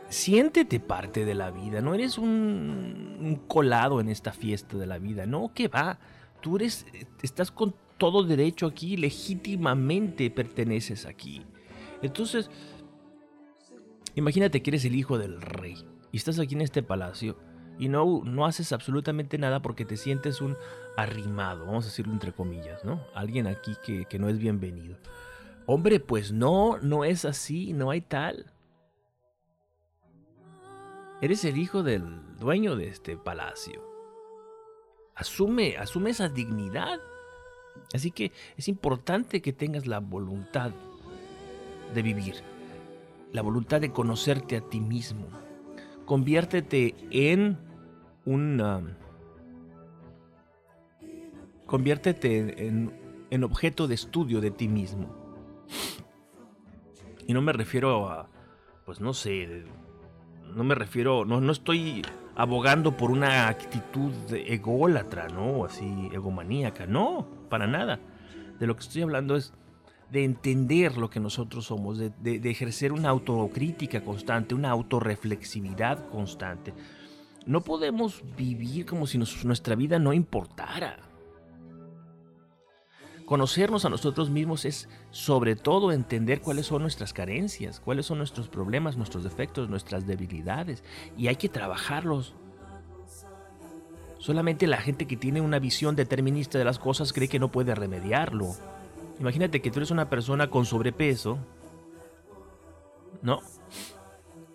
Siéntete 0.09 0.81
parte 0.81 1.25
de 1.25 1.35
la 1.35 1.51
vida, 1.51 1.83
no 1.83 1.95
eres 1.95 2.17
un, 2.17 3.41
colado 3.47 4.01
en 4.01 4.09
esta 4.09 4.33
fiesta 4.33 4.79
de 4.79 4.87
la 4.87 4.99
vida, 4.99 5.27
no, 5.27 5.53
que 5.53 5.69
va, 5.69 5.99
tú 6.41 6.57
eres, 6.57 6.87
estás 7.23 7.51
con 7.51 7.75
todo 7.99 8.23
derecho 8.23 8.67
aquí, 8.67 8.97
legítimamente 8.97 10.31
perteneces 10.31 11.05
aquí. 11.05 11.43
Entonces, 12.01 12.51
Imagínate 14.19 14.65
que 14.65 14.71
eres 14.71 14.85
el 14.85 14.97
hijo 14.97 15.17
del 15.17 15.41
rey 15.41 15.77
y 16.11 16.17
estás 16.17 16.41
aquí 16.41 16.57
en 16.57 16.63
este 16.63 16.83
palacio 16.83 17.39
y 17.79 17.89
no, 17.89 18.23
no 18.25 18.47
haces 18.47 18.73
absolutamente 18.73 19.39
nada 19.39 19.63
porque 19.63 19.85
te 19.85 19.97
sientes 19.97 20.41
un 20.41 20.57
arrimado, 20.97 21.67
vamos 21.67 21.85
a 21.85 21.89
decirlo 21.89 22.13
entre 22.13 22.33
comillas, 22.33 22.85
¿no? 22.85 23.01
Alguien 23.15 23.47
aquí 23.47 23.77
que, 23.85 24.07
que 24.07 24.19
no 24.19 24.29
es 24.29 24.39
bienvenido. 24.39 24.99
Hombre, 25.67 26.01
pues 26.01 26.33
no, 26.33 26.79
no 26.79 27.05
es 27.05 27.25
así, 27.25 27.73
no 27.73 27.93
hay 27.93 28.01
tal. 28.01 28.53
Eres 31.23 31.45
el 31.45 31.57
hijo 31.57 31.85
del 31.85 32.37
dueño 32.39 32.75
de 32.75 32.89
este 32.89 33.17
palacio. 33.17 33.89
Asume, 35.15 35.77
asume 35.77 36.11
esa 36.11 36.29
dignidad. 36.29 36.99
Así 37.95 38.11
que 38.11 38.33
es 38.57 38.67
importante 38.67 39.41
que 39.41 39.53
tengas 39.53 39.87
la 39.87 40.01
voluntad 40.01 40.73
de 41.95 42.03
vivir 42.03 42.58
la 43.33 43.43
voluntad 43.43 43.81
de 43.81 43.93
conocerte 43.93 44.57
a 44.57 44.61
ti 44.61 44.81
mismo. 44.81 45.29
Conviértete 46.05 46.95
en 47.11 47.59
un... 48.25 48.97
conviértete 51.67 52.67
en, 52.67 52.93
en 53.31 53.45
objeto 53.45 53.87
de 53.89 53.95
estudio 53.95 54.41
de 54.41 54.51
ti 54.51 54.69
mismo. 54.69 55.15
Y 57.27 57.35
no 57.35 57.43
me 57.43 57.53
refiero 57.53 58.09
a, 58.09 58.29
pues 58.87 59.01
no 59.03 59.13
sé, 59.13 59.65
no 60.55 60.65
me 60.65 60.75
refiero, 60.75 61.27
no, 61.27 61.43
no 61.43 61.53
estoy 61.53 62.03
abogando 62.37 62.97
por 62.97 63.11
una 63.11 63.49
actitud 63.49 64.13
ególatra, 64.33 65.29
¿no? 65.29 65.65
Así, 65.65 66.09
egomaníaca, 66.13 66.87
no, 66.87 67.27
para 67.51 67.67
nada. 67.67 68.01
De 68.59 68.67
lo 68.67 68.75
que 68.77 68.81
estoy 68.81 69.03
hablando 69.03 69.37
es 69.37 69.53
de 70.11 70.25
entender 70.25 70.97
lo 70.97 71.11
que 71.11 71.21
nosotros 71.21 71.67
somos, 71.67 71.99
de, 71.99 72.41
ejercer 72.45 72.93
una 72.93 73.11
autocrítica 73.11 74.03
constante, 74.03 74.55
una 74.55 74.71
autorreflexividad 74.71 76.09
constante. 76.09 76.73
No 77.47 77.63
podemos 77.63 78.23
vivir 78.37 78.87
como 78.87 79.07
si 79.07 79.19
nuestra 79.19 79.75
vida 79.75 79.99
no 79.99 80.13
importara. 80.13 81.09
Conocernos 83.29 83.85
a 83.85 83.91
nosotros 83.91 84.31
mismos 84.31 84.65
es 84.65 84.89
sobre 85.11 85.55
todo 85.55 85.93
entender 85.93 86.41
cuáles 86.41 86.65
son 86.65 86.81
nuestras 86.81 87.13
carencias, 87.13 87.79
cuáles 87.79 88.07
son 88.07 88.17
nuestros 88.17 88.49
problemas, 88.49 88.97
nuestros 88.97 89.23
defectos, 89.23 89.69
nuestras 89.69 90.07
debilidades. 90.07 90.83
Y 91.15 91.27
hay 91.27 91.37
que 91.37 91.51
trabajarlos. 91.51 92.35
Solamente 94.19 94.67
la 94.67 94.79
gente 94.79 95.07
que 95.07 95.19
tiene 95.19 95.43
una 95.43 95.59
visión 95.59 95.95
determinista 95.95 96.57
de 96.57 96.65
las 96.65 96.79
cosas 96.79 97.13
cree 97.13 97.29
que 97.29 97.39
no 97.39 97.53
puede 97.53 97.75
remediarlo. 97.75 98.55
Imagínate 99.21 99.61
que 99.61 99.71
tú 99.71 99.81
eres 99.81 99.91
una 99.91 100.09
persona 100.09 100.49
con 100.49 100.65
sobrepeso, 100.65 101.39
¿no? 103.23 103.41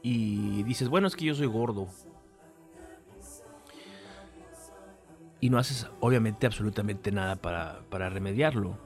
Y 0.02 0.64
dices, 0.64 0.90
bueno, 0.90 1.08
es 1.08 1.16
que 1.16 1.26
yo 1.26 1.36
soy 1.36 1.48
gordo. 1.48 1.88
Y 5.42 5.50
no 5.50 5.58
haces, 5.58 5.88
obviamente, 6.00 6.46
absolutamente 6.46 7.12
nada 7.12 7.36
para, 7.36 7.82
para 7.90 8.10
remediarlo. 8.10 8.78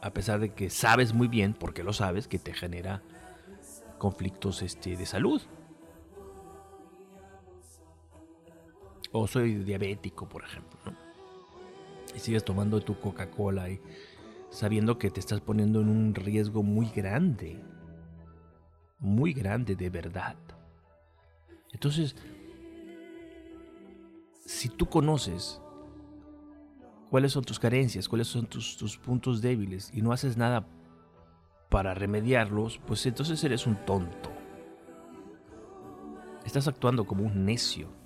A 0.00 0.10
pesar 0.12 0.38
de 0.38 0.54
que 0.54 0.70
sabes 0.70 1.12
muy 1.12 1.26
bien, 1.26 1.54
porque 1.54 1.82
lo 1.82 1.92
sabes, 1.92 2.28
que 2.28 2.38
te 2.38 2.54
genera 2.54 3.02
conflictos 3.98 4.62
este, 4.62 4.96
de 4.96 5.06
salud. 5.06 5.42
O 9.10 9.26
soy 9.26 9.54
diabético, 9.54 10.28
por 10.28 10.44
ejemplo, 10.44 10.78
¿no? 10.84 10.92
Y 12.14 12.20
sigues 12.20 12.44
tomando 12.44 12.80
tu 12.80 12.98
Coca-Cola 13.00 13.68
y 13.68 13.80
sabiendo 14.50 14.98
que 14.98 15.10
te 15.10 15.20
estás 15.20 15.40
poniendo 15.40 15.80
en 15.80 15.88
un 15.88 16.14
riesgo 16.14 16.62
muy 16.62 16.86
grande, 16.90 17.62
muy 18.98 19.32
grande 19.32 19.76
de 19.76 19.90
verdad. 19.90 20.36
Entonces, 21.72 22.16
si 24.44 24.68
tú 24.68 24.86
conoces 24.86 25.60
cuáles 27.10 27.32
son 27.32 27.44
tus 27.44 27.58
carencias, 27.58 28.08
cuáles 28.08 28.28
son 28.28 28.46
tus, 28.46 28.98
puntos 29.04 29.40
débiles 29.42 29.90
y 29.92 30.02
no 30.02 30.12
haces 30.12 30.36
nada 30.36 30.66
para 31.68 31.94
remediarlos, 31.94 32.80
pues 32.86 33.04
entonces 33.06 33.42
eres 33.44 33.66
un 33.66 33.76
tonto. 33.84 34.30
Estás 36.44 36.66
actuando 36.66 37.06
como 37.06 37.24
un 37.24 37.44
necio. 37.44 37.97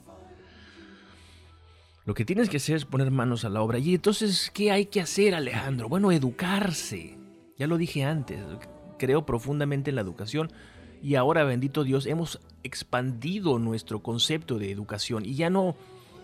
Lo 2.04 2.14
que 2.14 2.25
tienes 2.25 2.49
que 2.49 2.56
hacer 2.56 2.76
es 2.76 2.85
poner 2.85 3.12
manos 3.12 3.44
a 3.44 3.49
la 3.49 3.62
obra. 3.62 3.78
Y 3.78 3.94
entonces, 3.94 4.50
¿qué 4.52 4.73
hay 4.73 4.87
que 4.87 5.00
hacer, 5.00 5.37
Alejandro? 5.37 5.88
Bueno, 5.88 6.11
educarse. 6.11 7.16
Ya 7.56 7.68
lo 7.68 7.78
dije 7.78 8.02
antes, 8.02 8.40
creo 8.99 9.25
profundamente 9.25 9.90
en 9.90 9.97
la 9.97 10.02
educación 10.02 10.50
y 11.00 11.14
ahora, 11.16 11.44
bendito 11.44 11.85
Dios, 11.85 12.06
hemos 12.06 12.40
expandido 12.64 13.59
nuestro 13.59 14.02
concepto 14.02 14.59
de 14.59 14.71
educación 14.71 15.25
y 15.26 15.35
ya 15.35 15.50
no 15.50 15.76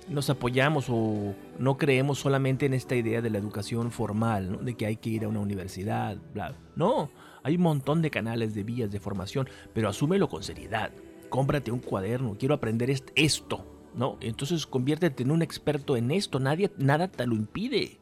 nos 0.09 0.31
apoyamos 0.31 0.87
o 0.89 1.35
no 1.59 1.77
creemos 1.77 2.19
solamente 2.19 2.67
en 2.67 2.75
esta 2.75 2.97
idea 2.97 3.21
de 3.21 3.31
la 3.31 3.39
educación 3.39 3.93
formal, 3.93 4.65
de 4.65 4.75
que 4.75 4.87
hay 4.87 4.97
que 4.97 5.11
ir 5.11 5.25
a 5.25 5.29
una 5.29 5.41
universidad, 5.41 6.17
bla. 6.33 6.55
No, 6.75 7.11
hay 7.43 7.57
un 7.57 7.63
montón 7.63 8.03
de 8.03 8.11
canales 8.11 8.55
de 8.55 8.65
vías 8.65 8.91
de 8.91 9.01
formación, 9.01 9.49
pero 9.75 9.89
asúmelo 9.89 10.29
con 10.29 10.43
seriedad. 10.43 10.91
Cómprate 11.29 11.71
un 11.71 11.81
cuaderno, 11.81 12.37
quiero 12.39 12.55
aprender 12.55 12.91
esto 13.17 13.78
¿no? 13.99 14.17
Entonces 14.21 14.67
conviértete 14.67 15.25
en 15.25 15.33
un 15.33 15.43
experto 15.43 15.97
en 15.97 16.13
esto, 16.13 16.39
nadie, 16.39 16.71
nada 16.79 17.09
te 17.09 17.27
lo 17.27 17.35
impide, 17.35 17.99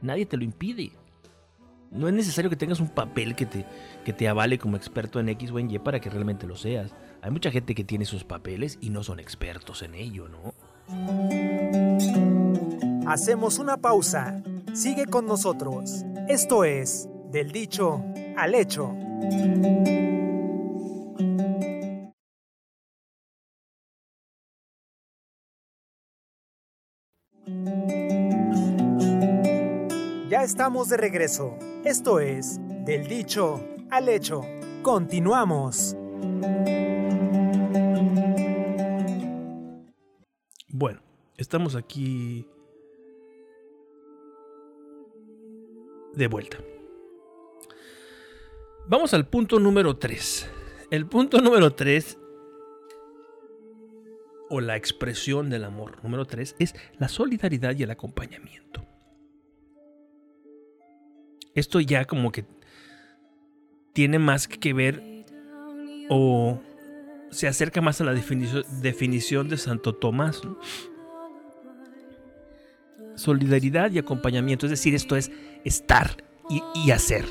nadie 0.00 0.24
te 0.24 0.36
lo 0.36 0.44
impide. 0.44 0.92
No 1.90 2.08
es 2.08 2.14
necesario 2.14 2.48
que 2.48 2.56
tengas 2.56 2.80
un 2.80 2.88
papel 2.88 3.34
que 3.34 3.44
te, 3.44 3.66
que 4.04 4.14
te 4.14 4.28
avale 4.28 4.58
como 4.58 4.76
experto 4.76 5.20
en 5.20 5.28
X 5.28 5.50
o 5.50 5.58
en 5.58 5.70
Y 5.70 5.78
para 5.78 6.00
que 6.00 6.08
realmente 6.08 6.46
lo 6.46 6.56
seas. 6.56 6.94
Hay 7.20 7.30
mucha 7.30 7.50
gente 7.50 7.74
que 7.74 7.84
tiene 7.84 8.06
sus 8.06 8.24
papeles 8.24 8.78
y 8.80 8.88
no 8.88 9.02
son 9.02 9.20
expertos 9.20 9.82
en 9.82 9.94
ello, 9.94 10.28
¿no? 10.28 10.54
Hacemos 13.06 13.58
una 13.58 13.76
pausa. 13.76 14.42
Sigue 14.72 15.04
con 15.06 15.26
nosotros. 15.26 16.04
Esto 16.28 16.64
es 16.64 17.08
Del 17.30 17.50
dicho 17.52 18.02
al 18.36 18.54
hecho. 18.54 18.94
Estamos 30.42 30.88
de 30.88 30.96
regreso. 30.96 31.56
Esto 31.84 32.18
es 32.18 32.58
Del 32.84 33.06
dicho 33.06 33.64
al 33.92 34.08
hecho. 34.08 34.42
Continuamos. 34.82 35.96
Bueno, 40.66 41.00
estamos 41.36 41.76
aquí 41.76 42.44
de 46.14 46.26
vuelta. 46.26 46.58
Vamos 48.88 49.14
al 49.14 49.28
punto 49.28 49.60
número 49.60 49.96
3. 49.96 50.50
El 50.90 51.06
punto 51.06 51.40
número 51.40 51.72
3 51.72 52.18
o 54.50 54.60
la 54.60 54.76
expresión 54.76 55.50
del 55.50 55.62
amor 55.62 56.02
número 56.02 56.24
3 56.24 56.56
es 56.58 56.74
la 56.98 57.06
solidaridad 57.06 57.76
y 57.76 57.84
el 57.84 57.92
acompañamiento. 57.92 58.91
Esto 61.54 61.80
ya 61.80 62.04
como 62.04 62.32
que 62.32 62.44
tiene 63.92 64.18
más 64.18 64.48
que 64.48 64.72
ver 64.72 65.02
o 66.08 66.60
se 67.30 67.48
acerca 67.48 67.80
más 67.80 68.00
a 68.00 68.04
la 68.04 68.12
definición, 68.12 69.48
de 69.48 69.56
Santo 69.56 69.94
Tomás. 69.94 70.42
Solidaridad 73.14 73.90
y 73.90 73.98
acompañamiento, 73.98 74.66
es 74.66 74.70
decir, 74.70 74.94
esto 74.94 75.16
es 75.16 75.30
estar 75.64 76.24
y, 76.48 76.62
y 76.74 76.90
hacer. 76.90 77.24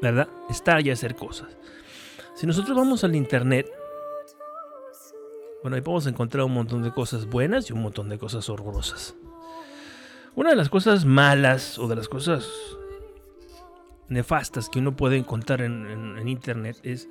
¿Verdad? 0.00 0.28
Estar 0.48 0.84
y 0.86 0.90
hacer 0.90 1.14
cosas. 1.14 1.48
Si 2.34 2.46
nosotros 2.46 2.76
vamos 2.76 3.04
al 3.04 3.14
internet, 3.14 3.70
bueno, 5.62 5.76
ahí 5.76 5.82
podemos 5.82 6.06
encontrar 6.06 6.44
un 6.44 6.54
montón 6.54 6.82
de 6.82 6.90
cosas 6.90 7.26
buenas 7.26 7.68
y 7.68 7.72
un 7.72 7.82
montón 7.82 8.08
de 8.08 8.18
cosas 8.18 8.48
horrorosas. 8.48 9.14
Una 10.34 10.50
de 10.50 10.56
las 10.56 10.68
cosas 10.68 11.04
malas 11.04 11.78
o 11.78 11.86
de 11.86 11.96
las 11.96 12.08
cosas 12.08 12.48
nefastas 14.10 14.68
que 14.68 14.80
uno 14.80 14.96
puede 14.96 15.16
encontrar 15.16 15.62
en, 15.62 16.28
internet 16.28 16.76
es 16.82 17.08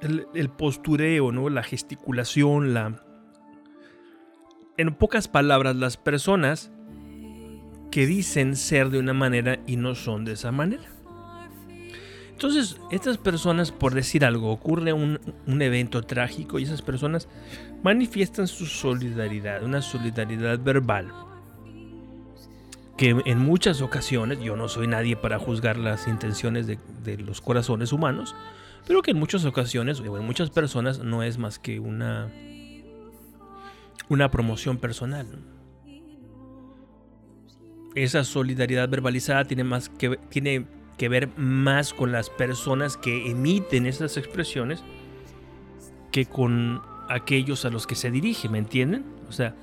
el, 0.00 0.48
postureo, 0.48 1.30
¿no? 1.30 1.48
La 1.50 1.62
gesticulación, 1.62 2.72
la... 2.72 3.04
En 4.78 4.94
pocas 4.94 5.28
palabras, 5.28 5.76
las 5.76 5.96
personas 5.96 6.72
que 7.90 8.06
dicen 8.06 8.56
ser 8.56 8.88
de 8.88 8.98
una 8.98 9.12
manera 9.12 9.60
y 9.66 9.76
no 9.76 9.94
son 9.94 10.24
de 10.24 10.32
esa 10.32 10.50
manera. 10.50 10.88
Entonces, 12.30 12.80
estas 12.90 13.18
personas, 13.18 13.70
por 13.70 13.94
decir 13.94 14.24
algo, 14.24 14.50
ocurre 14.50 14.92
un, 14.92 15.20
un, 15.46 15.62
evento 15.62 16.02
trágico 16.02 16.58
y 16.58 16.64
esas 16.64 16.82
personas 16.82 17.28
manifiestan 17.84 18.48
su 18.48 18.66
solidaridad, 18.66 19.62
una 19.62 19.82
solidaridad 19.82 20.58
verbal 20.58 21.12
que 22.96 23.16
en 23.24 23.38
muchas 23.38 23.80
ocasiones, 23.80 24.40
yo 24.40 24.56
no 24.56 24.68
soy 24.68 24.86
nadie 24.86 25.16
para 25.16 25.38
juzgar 25.38 25.76
las 25.76 26.06
intenciones 26.06 26.66
de, 26.66 26.78
los 27.18 27.40
corazones 27.40 27.92
humanos, 27.92 28.34
pero 28.86 29.02
que 29.02 29.12
en 29.12 29.18
muchas 29.18 29.44
ocasiones, 29.44 30.00
o 30.00 30.18
en 30.18 30.26
muchas 30.26 30.50
personas, 30.50 30.98
no 30.98 31.22
es 31.22 31.38
más 31.38 31.58
que 31.58 31.80
una, 31.80 32.30
una 34.08 34.30
promoción 34.30 34.78
personal. 34.78 35.26
Esa 37.94 38.24
solidaridad 38.24 38.88
verbalizada 38.88 39.44
tiene, 39.44 39.64
más 39.64 39.88
que, 39.88 40.16
tiene 40.28 40.66
que 40.98 41.08
ver 41.08 41.28
más 41.36 41.92
con 41.92 42.12
las 42.12 42.30
personas 42.30 42.96
que 42.96 43.30
emiten 43.30 43.86
esas 43.86 44.16
expresiones 44.16 44.82
que 46.10 46.26
con 46.26 46.82
aquellos 47.08 47.64
a 47.64 47.70
los 47.70 47.86
que 47.86 47.94
se 47.94 48.10
dirige, 48.10 48.48
¿me 48.48 48.58
entienden? 48.58 49.04
O 49.28 49.32
sea, 49.32 49.54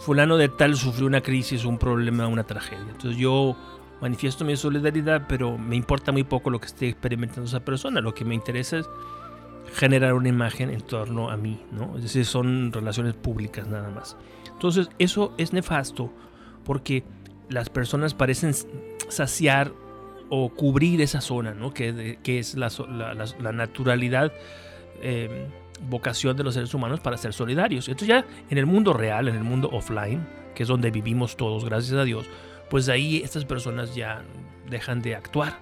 fulano 0.00 0.36
de 0.36 0.48
tal 0.48 0.76
sufrió 0.76 1.06
una 1.06 1.20
crisis, 1.20 1.64
un 1.64 1.78
problema, 1.78 2.26
una 2.26 2.44
tragedia. 2.44 2.86
Entonces 2.90 3.18
yo 3.18 3.56
manifiesto 4.00 4.44
mi 4.44 4.56
solidaridad, 4.56 5.26
pero 5.28 5.58
me 5.58 5.76
importa 5.76 6.10
muy 6.12 6.24
poco 6.24 6.50
lo 6.50 6.58
que 6.58 6.66
esté 6.66 6.88
experimentando 6.88 7.44
esa 7.44 7.60
persona. 7.60 8.00
Lo 8.00 8.14
que 8.14 8.24
me 8.24 8.34
interesa 8.34 8.78
es 8.78 8.86
generar 9.74 10.14
una 10.14 10.28
imagen 10.28 10.70
en 10.70 10.80
torno 10.80 11.30
a 11.30 11.36
mí, 11.36 11.60
¿no? 11.70 11.96
Es 11.96 12.02
decir, 12.02 12.24
son 12.24 12.72
relaciones 12.72 13.14
públicas 13.14 13.68
nada 13.68 13.90
más. 13.90 14.16
Entonces 14.52 14.88
eso 14.98 15.34
es 15.38 15.52
nefasto 15.52 16.12
porque 16.64 17.04
las 17.48 17.68
personas 17.68 18.14
parecen 18.14 18.54
saciar 19.08 19.72
o 20.28 20.48
cubrir 20.50 21.00
esa 21.00 21.20
zona, 21.20 21.54
¿no? 21.54 21.74
Que, 21.74 22.18
que 22.22 22.38
es 22.38 22.54
la, 22.56 22.70
la, 23.40 23.52
naturalidad. 23.52 24.32
Eh, 25.02 25.48
vocación 25.88 26.36
de 26.36 26.44
los 26.44 26.54
seres 26.54 26.74
humanos 26.74 27.00
para 27.00 27.16
ser 27.16 27.32
solidarios. 27.32 27.88
Entonces 27.88 28.08
ya 28.08 28.24
en 28.48 28.58
el 28.58 28.66
mundo 28.66 28.92
real, 28.92 29.28
en 29.28 29.36
el 29.36 29.44
mundo 29.44 29.68
offline, 29.72 30.26
que 30.54 30.64
es 30.64 30.68
donde 30.68 30.90
vivimos 30.90 31.36
todos, 31.36 31.64
gracias 31.64 31.94
a 31.94 32.04
Dios, 32.04 32.26
pues 32.68 32.88
ahí 32.88 33.18
estas 33.18 33.44
personas 33.44 33.94
ya 33.94 34.22
dejan 34.68 35.02
de 35.02 35.16
actuar. 35.16 35.58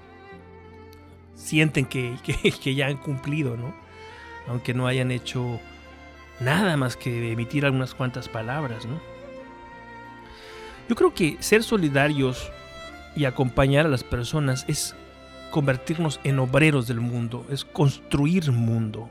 Sienten 1.34 1.86
que, 1.86 2.16
que, 2.62 2.74
ya 2.74 2.86
han 2.86 2.96
cumplido, 2.96 3.56
¿no? 3.56 3.74
Aunque 4.48 4.74
no 4.74 4.86
hayan 4.86 5.10
hecho 5.10 5.60
nada 6.40 6.76
más 6.76 6.96
que 6.96 7.32
emitir 7.32 7.64
algunas 7.64 7.94
cuantas 7.94 8.28
palabras, 8.28 8.86
¿no? 8.86 9.00
Yo 10.88 10.94
creo 10.94 11.12
que 11.12 11.36
ser 11.40 11.62
solidarios 11.62 12.50
y 13.14 13.26
acompañar 13.26 13.84
a 13.84 13.90
las 13.90 14.04
personas 14.04 14.64
es 14.68 14.94
convertirnos 15.50 16.20
en 16.24 16.38
obreros 16.38 16.86
del 16.86 17.00
mundo, 17.00 17.44
es 17.50 17.64
construir 17.64 18.50
mundo. 18.52 19.10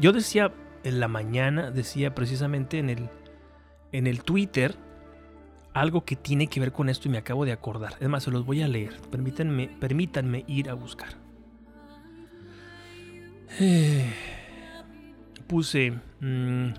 Yo 0.00 0.12
decía 0.12 0.52
en 0.84 1.00
la 1.00 1.08
mañana, 1.08 1.70
decía 1.70 2.14
precisamente 2.14 2.78
en 2.78 2.88
el, 2.88 3.08
en 3.90 4.06
el 4.06 4.22
Twitter, 4.22 4.76
algo 5.74 6.04
que 6.04 6.14
tiene 6.14 6.46
que 6.46 6.60
ver 6.60 6.72
con 6.72 6.88
esto 6.88 7.08
y 7.08 7.10
me 7.10 7.18
acabo 7.18 7.44
de 7.44 7.52
acordar. 7.52 7.94
Además, 7.96 8.22
se 8.22 8.30
los 8.30 8.44
voy 8.46 8.62
a 8.62 8.68
leer. 8.68 9.00
Permítanme, 9.10 9.68
permítanme 9.80 10.44
ir 10.46 10.70
a 10.70 10.74
buscar. 10.74 11.08
puse... 15.48 15.98
Mm, 16.20 16.74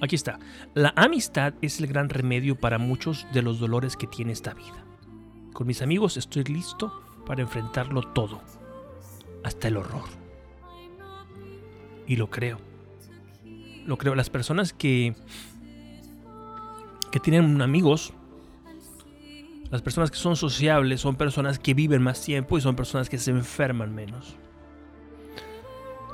aquí 0.00 0.16
está. 0.16 0.40
La 0.74 0.92
amistad 0.96 1.54
es 1.62 1.78
el 1.78 1.86
gran 1.86 2.08
remedio 2.08 2.58
para 2.58 2.78
muchos 2.78 3.26
de 3.32 3.42
los 3.42 3.60
dolores 3.60 3.96
que 3.96 4.08
tiene 4.08 4.32
esta 4.32 4.54
vida. 4.54 4.84
Con 5.52 5.68
mis 5.68 5.82
amigos 5.82 6.16
estoy 6.16 6.44
listo 6.44 6.92
para 7.26 7.42
enfrentarlo 7.42 8.02
todo, 8.12 8.40
hasta 9.44 9.68
el 9.68 9.76
horror 9.76 10.27
y 12.08 12.16
lo 12.16 12.28
creo. 12.30 12.58
Lo 13.86 13.96
creo. 13.96 14.16
Las 14.16 14.30
personas 14.30 14.72
que, 14.72 15.14
que 17.12 17.20
tienen 17.20 17.62
amigos, 17.62 18.12
las 19.70 19.82
personas 19.82 20.10
que 20.10 20.16
son 20.16 20.34
sociables, 20.34 21.02
son 21.02 21.14
personas 21.14 21.58
que 21.58 21.74
viven 21.74 22.02
más 22.02 22.24
tiempo 22.24 22.58
y 22.58 22.60
son 22.62 22.74
personas 22.74 23.08
que 23.08 23.18
se 23.18 23.30
enferman 23.30 23.94
menos. 23.94 24.36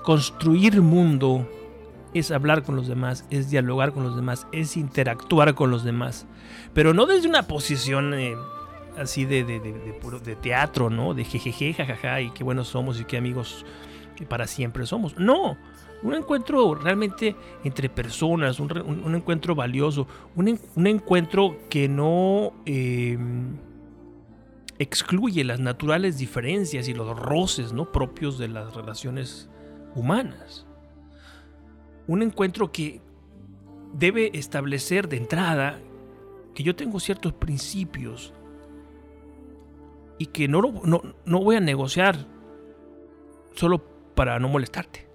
Construir 0.03 0.83
mundo 0.83 1.49
es 2.13 2.31
hablar 2.31 2.63
con 2.65 2.77
los 2.77 2.89
demás, 2.89 3.25
es 3.31 3.51
dialogar 3.51 3.93
con 3.93 4.03
los 4.03 4.17
demás, 4.17 4.47
es 4.53 4.77
interactuar 4.77 5.55
con 5.55 5.71
los 5.71 5.85
demás. 5.85 6.27
Pero 6.75 6.93
no 6.93 7.07
desde 7.07 7.29
una 7.29 7.45
posición 7.45 8.15
eh, 8.15 8.35
así 8.99 9.25
de, 9.25 9.45
de, 9.45 9.61
de, 9.61 10.37
teatro, 10.37 10.91
¿no? 10.91 11.15
De 11.15 11.25
jejeje, 11.25 11.73
jajaja, 11.73 12.21
y 12.21 12.31
qué 12.31 12.45
buenos 12.45 12.69
somos 12.69 13.01
y 13.01 13.05
qué 13.05 13.17
amigos 13.17 13.65
para 14.29 14.47
siempre 14.47 14.87
somos. 14.87 15.19
No, 15.19 15.57
un 16.05 16.15
encuentro 16.15 16.75
realmente 16.75 17.35
entre 17.65 17.89
personas, 17.89 18.61
un, 18.61 19.15
encuentro 19.15 19.55
valioso, 19.55 20.07
un, 20.37 20.87
encuentro 20.87 21.57
que 21.71 21.89
no 21.89 22.53
em, 22.67 23.57
excluye 24.79 25.45
las 25.45 25.61
naturales 25.61 26.19
diferencias 26.19 26.89
y 26.89 26.95
los 26.95 27.19
roces 27.19 27.73
¿no? 27.73 27.91
propios 27.91 28.39
de 28.39 28.49
las 28.49 28.75
relaciones 28.75 29.49
humanas. 29.95 30.67
Un 32.07 32.23
encuentro 32.23 32.71
que 32.71 33.01
debe 33.95 34.31
establecer 34.37 35.09
de 35.09 35.17
entrada 35.17 35.81
que 36.55 36.63
yo 36.63 36.77
tengo 36.77 37.01
ciertos 37.01 37.33
principios 37.33 38.35
y 40.19 40.27
que 40.27 40.49
no, 40.49 40.61
no, 40.85 41.03
no 41.25 41.41
voy 41.41 41.57
a 41.57 41.61
negociar 41.61 42.27
solo 43.55 43.94
para 44.15 44.39
no 44.39 44.49
molestarte. 44.49 45.07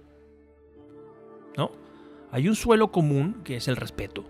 ¿no? 1.56 1.70
Hay 2.30 2.48
un 2.48 2.54
suelo 2.54 2.90
común 2.92 3.40
que 3.44 3.56
es 3.56 3.68
el 3.68 3.76
respeto. 3.76 4.24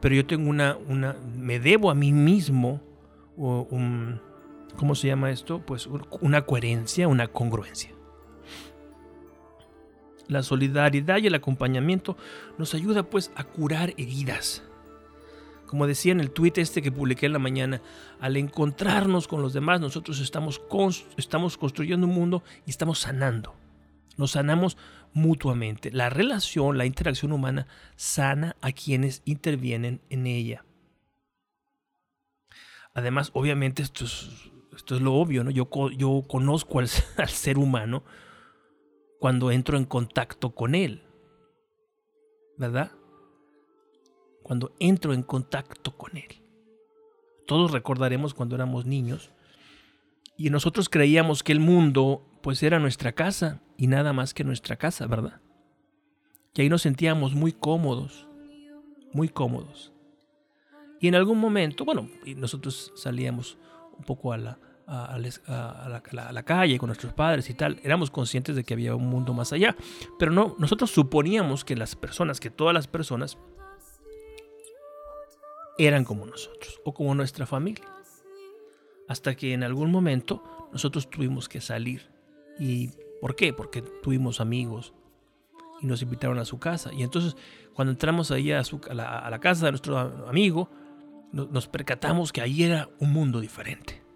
pero 0.00 0.14
yo 0.14 0.26
tengo 0.26 0.48
una, 0.48 0.76
una, 0.88 1.16
me 1.36 1.58
debo 1.58 1.90
a 1.90 1.94
mí 1.94 2.12
mismo 2.12 2.80
un, 3.36 4.20
¿cómo 4.76 4.94
se 4.94 5.08
llama 5.08 5.30
esto? 5.30 5.60
Pues 5.64 5.88
una 6.20 6.42
coherencia, 6.42 7.08
una 7.08 7.28
congruencia. 7.28 7.90
La 10.28 10.42
solidaridad 10.42 11.18
y 11.18 11.28
el 11.28 11.34
acompañamiento 11.34 12.16
nos 12.58 12.74
ayuda 12.74 13.04
pues 13.04 13.30
a 13.36 13.44
curar 13.44 13.90
heridas. 13.96 14.62
Como 15.66 15.86
decía 15.86 16.12
en 16.12 16.20
el 16.20 16.30
tweet 16.30 16.52
este 16.56 16.82
que 16.82 16.92
publiqué 16.92 17.26
en 17.26 17.32
la 17.32 17.38
mañana, 17.38 17.82
al 18.20 18.36
encontrarnos 18.36 19.28
con 19.28 19.42
los 19.42 19.52
demás, 19.52 19.80
nosotros 19.80 20.20
estamos, 20.20 20.60
estamos 21.16 21.56
construyendo 21.58 22.06
un 22.06 22.14
mundo 22.14 22.42
y 22.66 22.70
estamos 22.70 23.00
sanando. 23.00 23.54
Nos 24.16 24.32
sanamos 24.32 24.76
mutuamente. 25.12 25.90
La 25.90 26.08
relación, 26.08 26.78
la 26.78 26.86
interacción 26.86 27.32
humana 27.32 27.66
sana 27.96 28.56
a 28.60 28.72
quienes 28.72 29.22
intervienen 29.24 30.00
en 30.08 30.26
ella. 30.26 30.64
Además, 32.94 33.30
obviamente, 33.34 33.82
esto 33.82 34.04
es, 34.04 34.30
esto 34.74 34.94
es 34.94 35.02
lo 35.02 35.14
obvio, 35.14 35.44
¿no? 35.44 35.50
Yo, 35.50 35.68
yo 35.90 36.22
conozco 36.26 36.78
al, 36.78 36.88
al 37.18 37.28
ser 37.28 37.58
humano 37.58 38.04
cuando 39.18 39.50
entro 39.50 39.76
en 39.76 39.84
contacto 39.84 40.54
con 40.54 40.74
él. 40.74 41.02
¿Verdad? 42.56 42.92
Cuando 44.46 44.76
entro 44.78 45.12
en 45.12 45.24
contacto 45.24 45.96
con 45.96 46.16
él. 46.16 46.40
Todos 47.48 47.72
recordaremos 47.72 48.32
cuando 48.32 48.54
éramos 48.54 48.86
niños 48.86 49.32
y 50.36 50.50
nosotros 50.50 50.88
creíamos 50.88 51.42
que 51.42 51.50
el 51.50 51.58
mundo 51.58 52.22
pues 52.42 52.62
era 52.62 52.78
nuestra 52.78 53.10
casa 53.10 53.60
y 53.76 53.88
nada 53.88 54.12
más 54.12 54.34
que 54.34 54.44
nuestra 54.44 54.76
casa, 54.76 55.08
¿verdad? 55.08 55.40
Y 56.54 56.60
ahí 56.62 56.68
nos 56.68 56.82
sentíamos 56.82 57.34
muy 57.34 57.50
cómodos, 57.50 58.28
muy 59.12 59.28
cómodos. 59.28 59.92
Y 61.00 61.08
en 61.08 61.16
algún 61.16 61.40
momento, 61.40 61.84
bueno, 61.84 62.08
nosotros 62.36 62.92
salíamos 62.94 63.58
un 63.98 64.04
poco 64.04 64.32
a 64.32 64.38
la, 64.38 64.60
a, 64.86 65.18
la, 65.18 66.42
calle 66.44 66.78
con 66.78 66.86
nuestros 66.86 67.12
padres 67.12 67.50
y 67.50 67.54
tal, 67.54 67.80
éramos 67.82 68.12
conscientes 68.12 68.54
de 68.54 68.62
que 68.62 68.74
había 68.74 68.94
un 68.94 69.08
mundo 69.08 69.34
más 69.34 69.52
allá. 69.52 69.74
Pero 70.20 70.30
no, 70.30 70.54
nosotros 70.60 70.92
suponíamos 70.92 71.64
que 71.64 71.74
las 71.74 71.96
personas, 71.96 72.38
que 72.38 72.50
todas 72.50 72.72
las 72.72 72.86
personas 72.86 73.38
eran 75.78 76.04
como 76.04 76.26
nosotros 76.26 76.80
o 76.84 76.94
como 76.94 77.14
nuestra 77.14 77.46
familia. 77.46 77.84
Hasta 79.08 79.34
que 79.34 79.52
en 79.52 79.62
algún 79.62 79.90
momento 79.90 80.68
nosotros 80.72 81.08
tuvimos 81.08 81.48
que 81.48 81.60
salir. 81.60 82.10
¿Y 82.58 82.90
por 83.20 83.36
qué? 83.36 83.52
Porque 83.52 83.82
tuvimos 83.82 84.40
amigos 84.40 84.92
y 85.80 85.86
nos 85.86 86.02
invitaron 86.02 86.38
a 86.38 86.44
su 86.44 86.58
casa. 86.58 86.92
Y 86.92 87.02
entonces 87.02 87.36
cuando 87.74 87.92
entramos 87.92 88.30
ahí 88.30 88.52
a, 88.52 88.60
a 88.60 89.30
la 89.30 89.38
casa 89.38 89.66
de 89.66 89.72
nuestro 89.72 89.98
amigo, 89.98 90.70
nos 91.32 91.68
percatamos 91.68 92.32
que 92.32 92.40
ahí 92.40 92.62
era 92.62 92.88
un 92.98 93.12
mundo 93.12 93.40
diferente 93.40 94.06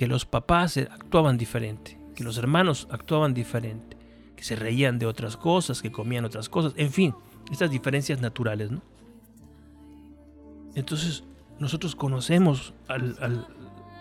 que 0.00 0.06
los 0.06 0.24
papás 0.24 0.78
actuaban 0.78 1.36
diferente, 1.36 2.00
que 2.14 2.24
los 2.24 2.38
hermanos 2.38 2.88
actuaban 2.90 3.34
diferente, 3.34 3.98
que 4.34 4.42
se 4.42 4.56
reían 4.56 4.98
de 4.98 5.04
otras 5.04 5.36
cosas, 5.36 5.82
que 5.82 5.92
comían 5.92 6.24
otras 6.24 6.48
cosas, 6.48 6.72
en 6.76 6.90
fin, 6.90 7.14
estas 7.52 7.70
diferencias 7.70 8.18
naturales, 8.18 8.70
¿no? 8.70 8.80
Entonces, 10.74 11.24
nosotros 11.58 11.94
conocemos 11.94 12.74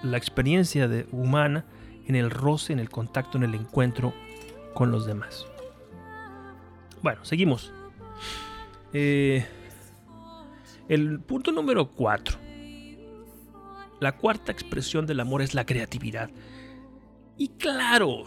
la 0.04 0.18
experiencia 0.18 0.88
de, 0.88 1.08
humana 1.12 1.66
en 2.06 2.16
el 2.16 2.32
roce, 2.32 2.74
en 2.74 2.80
el 2.80 2.90
contacto, 2.90 3.38
en 3.38 3.44
el 3.44 3.56
encuentro 3.56 4.14
con 4.74 4.92
los 4.92 5.06
demás. 5.06 5.46
Bueno, 7.02 7.24
seguimos. 7.24 7.72
Eh, 8.94 9.46
el 10.88 11.20
punto 11.20 11.52
número 11.52 11.92
4 11.92 12.50
la 14.00 14.14
cuarta 14.14 14.52
expresión 14.52 15.06
del 15.06 15.20
amor 15.20 15.42
es 15.42 15.54
la 15.54 15.66
creatividad. 15.66 16.30
Y 17.38 17.50
claro, 17.50 18.24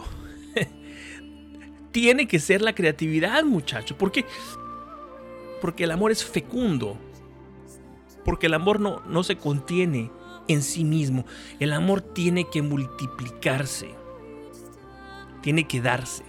tiene 1.91 2.27
que 2.27 2.39
ser 2.39 2.61
la 2.61 2.75
creatividad, 2.75 3.43
muchacho. 3.43 3.97
¿Por 3.97 4.11
qué? 4.11 4.25
Porque 5.61 5.85
el 5.85 5.91
amor 5.91 6.11
es 6.11 6.23
fecundo. 6.23 6.97
Porque 8.25 8.47
el 8.47 8.53
amor 8.53 8.79
no, 8.79 9.01
no 9.07 9.23
se 9.23 9.37
contiene 9.37 10.11
en 10.47 10.61
sí 10.61 10.83
mismo. 10.83 11.25
El 11.59 11.73
amor 11.73 12.01
tiene 12.01 12.49
que 12.49 12.61
multiplicarse. 12.61 13.93
Tiene 15.41 15.67
que 15.67 15.81
darse. 15.81 16.23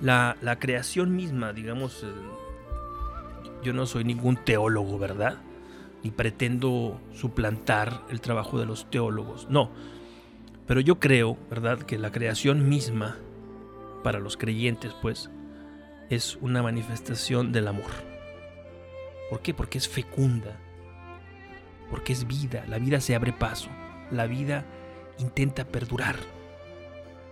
La, 0.00 0.36
la 0.40 0.58
creación 0.58 1.16
misma, 1.16 1.52
digamos, 1.52 2.02
eh, 2.02 2.06
yo 3.62 3.72
no 3.72 3.86
soy 3.86 4.04
ningún 4.04 4.36
teólogo, 4.36 4.98
¿verdad? 4.98 5.38
ni 6.06 6.12
pretendo 6.12 7.00
suplantar 7.14 8.02
el 8.10 8.20
trabajo 8.20 8.60
de 8.60 8.64
los 8.64 8.88
teólogos, 8.90 9.48
no. 9.50 9.70
Pero 10.66 10.80
yo 10.80 11.00
creo, 11.00 11.36
¿verdad?, 11.50 11.80
que 11.80 11.98
la 11.98 12.12
creación 12.12 12.68
misma, 12.68 13.16
para 14.04 14.20
los 14.20 14.36
creyentes, 14.36 14.92
pues, 15.02 15.30
es 16.08 16.38
una 16.40 16.62
manifestación 16.62 17.50
del 17.50 17.66
amor. 17.66 17.90
¿Por 19.30 19.40
qué? 19.40 19.54
Porque 19.54 19.78
es 19.78 19.88
fecunda, 19.88 20.56
porque 21.90 22.12
es 22.12 22.26
vida, 22.26 22.64
la 22.68 22.78
vida 22.78 23.00
se 23.00 23.14
abre 23.14 23.32
paso, 23.32 23.68
la 24.10 24.26
vida 24.26 24.64
intenta 25.18 25.64
perdurar. 25.64 26.16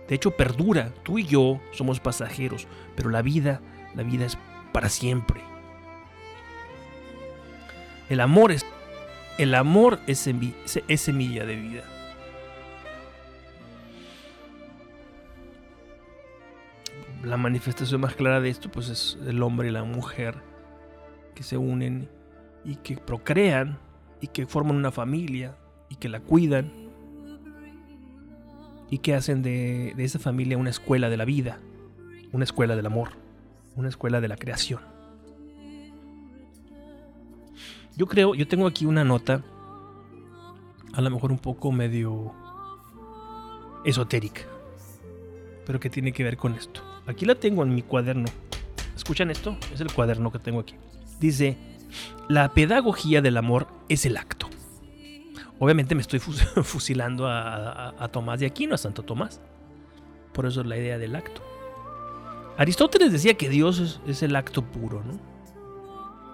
De 0.07 0.15
hecho, 0.15 0.31
perdura, 0.31 0.91
tú 1.03 1.17
y 1.17 1.25
yo 1.25 1.59
somos 1.71 1.99
pasajeros, 1.99 2.67
pero 2.95 3.09
la 3.09 3.21
vida, 3.21 3.61
la 3.95 4.03
vida 4.03 4.25
es 4.25 4.37
para 4.71 4.89
siempre. 4.89 5.41
El 8.09 8.19
amor 8.19 8.51
es, 8.51 8.65
el 9.37 9.55
amor 9.55 9.99
es, 10.05 10.19
semilla 10.19 11.45
de 11.45 11.55
vida. 11.55 11.83
La 17.23 17.37
manifestación 17.37 18.01
más 18.01 18.13
clara 18.13 18.39
de 18.39 18.49
esto 18.49 18.69
pues 18.69 18.89
es 18.89 19.17
el 19.25 19.41
hombre 19.41 19.69
y 19.69 19.71
la 19.71 19.83
mujer 19.83 20.35
que 21.35 21.43
se 21.43 21.57
unen 21.57 22.09
y 22.63 22.77
que 22.77 22.97
procrean 22.97 23.77
y 24.21 24.27
que 24.27 24.47
forman 24.47 24.75
una 24.75 24.91
familia 24.91 25.55
y 25.89 25.95
que 25.97 26.09
la 26.09 26.19
cuidan 26.19 26.71
y 28.89 28.99
que 28.99 29.13
hacen 29.13 29.43
de, 29.43 29.93
esa 29.97 30.19
familia 30.19 30.57
una 30.57 30.69
escuela 30.69 31.09
de 31.09 31.17
la 31.17 31.25
vida, 31.25 31.59
una 32.31 32.43
escuela 32.43 32.75
del 32.75 32.85
amor, 32.85 33.09
una 33.75 33.89
escuela 33.89 34.21
de 34.21 34.27
la 34.27 34.37
creación. 34.37 34.79
Yo 37.97 38.07
creo, 38.07 38.35
yo 38.35 38.47
tengo 38.47 38.67
aquí 38.67 38.85
una 38.85 39.03
nota, 39.03 39.43
a 40.93 41.01
lo 41.01 41.09
mejor 41.09 41.31
un 41.31 41.39
poco 41.39 41.71
medio 41.71 42.33
esotérica, 43.85 44.41
pero 45.65 45.79
que 45.79 45.89
tiene 45.89 46.11
que 46.11 46.23
ver 46.23 46.37
con 46.37 46.55
esto. 46.55 46.81
Aquí 47.07 47.25
la 47.25 47.35
tengo 47.35 47.63
en 47.63 47.73
mi 47.73 47.81
cuaderno. 47.81 48.25
¿Escuchan 48.95 49.29
esto? 49.29 49.57
Es 49.73 49.81
el 49.81 49.91
cuaderno 49.93 50.31
que 50.31 50.39
tengo 50.39 50.59
aquí. 50.59 50.75
Dice, 51.19 51.57
la 52.27 52.53
pedagogía 52.53 53.21
del 53.21 53.37
amor 53.37 53.67
es 53.89 54.05
el 54.05 54.17
acto. 54.17 54.49
Obviamente 55.59 55.95
me 55.95 56.01
estoy 56.01 56.19
fusilando 56.63 57.27
a, 57.27 58.09
Tomás 58.11 58.39
de 58.39 58.45
Aquino, 58.45 58.75
a 58.75 58.77
Santo 58.77 59.03
Tomás. 59.03 59.39
Por 60.33 60.45
eso 60.45 60.61
es 60.61 60.67
la 60.67 60.77
idea 60.77 60.97
del 60.97 61.15
acto. 61.15 61.41
Aristóteles 62.57 63.11
decía 63.11 63.35
que 63.35 63.49
Dios 63.49 64.01
es 64.05 64.23
el 64.23 64.35
acto 64.35 64.63
puro, 64.63 65.03
¿no? 65.03 65.19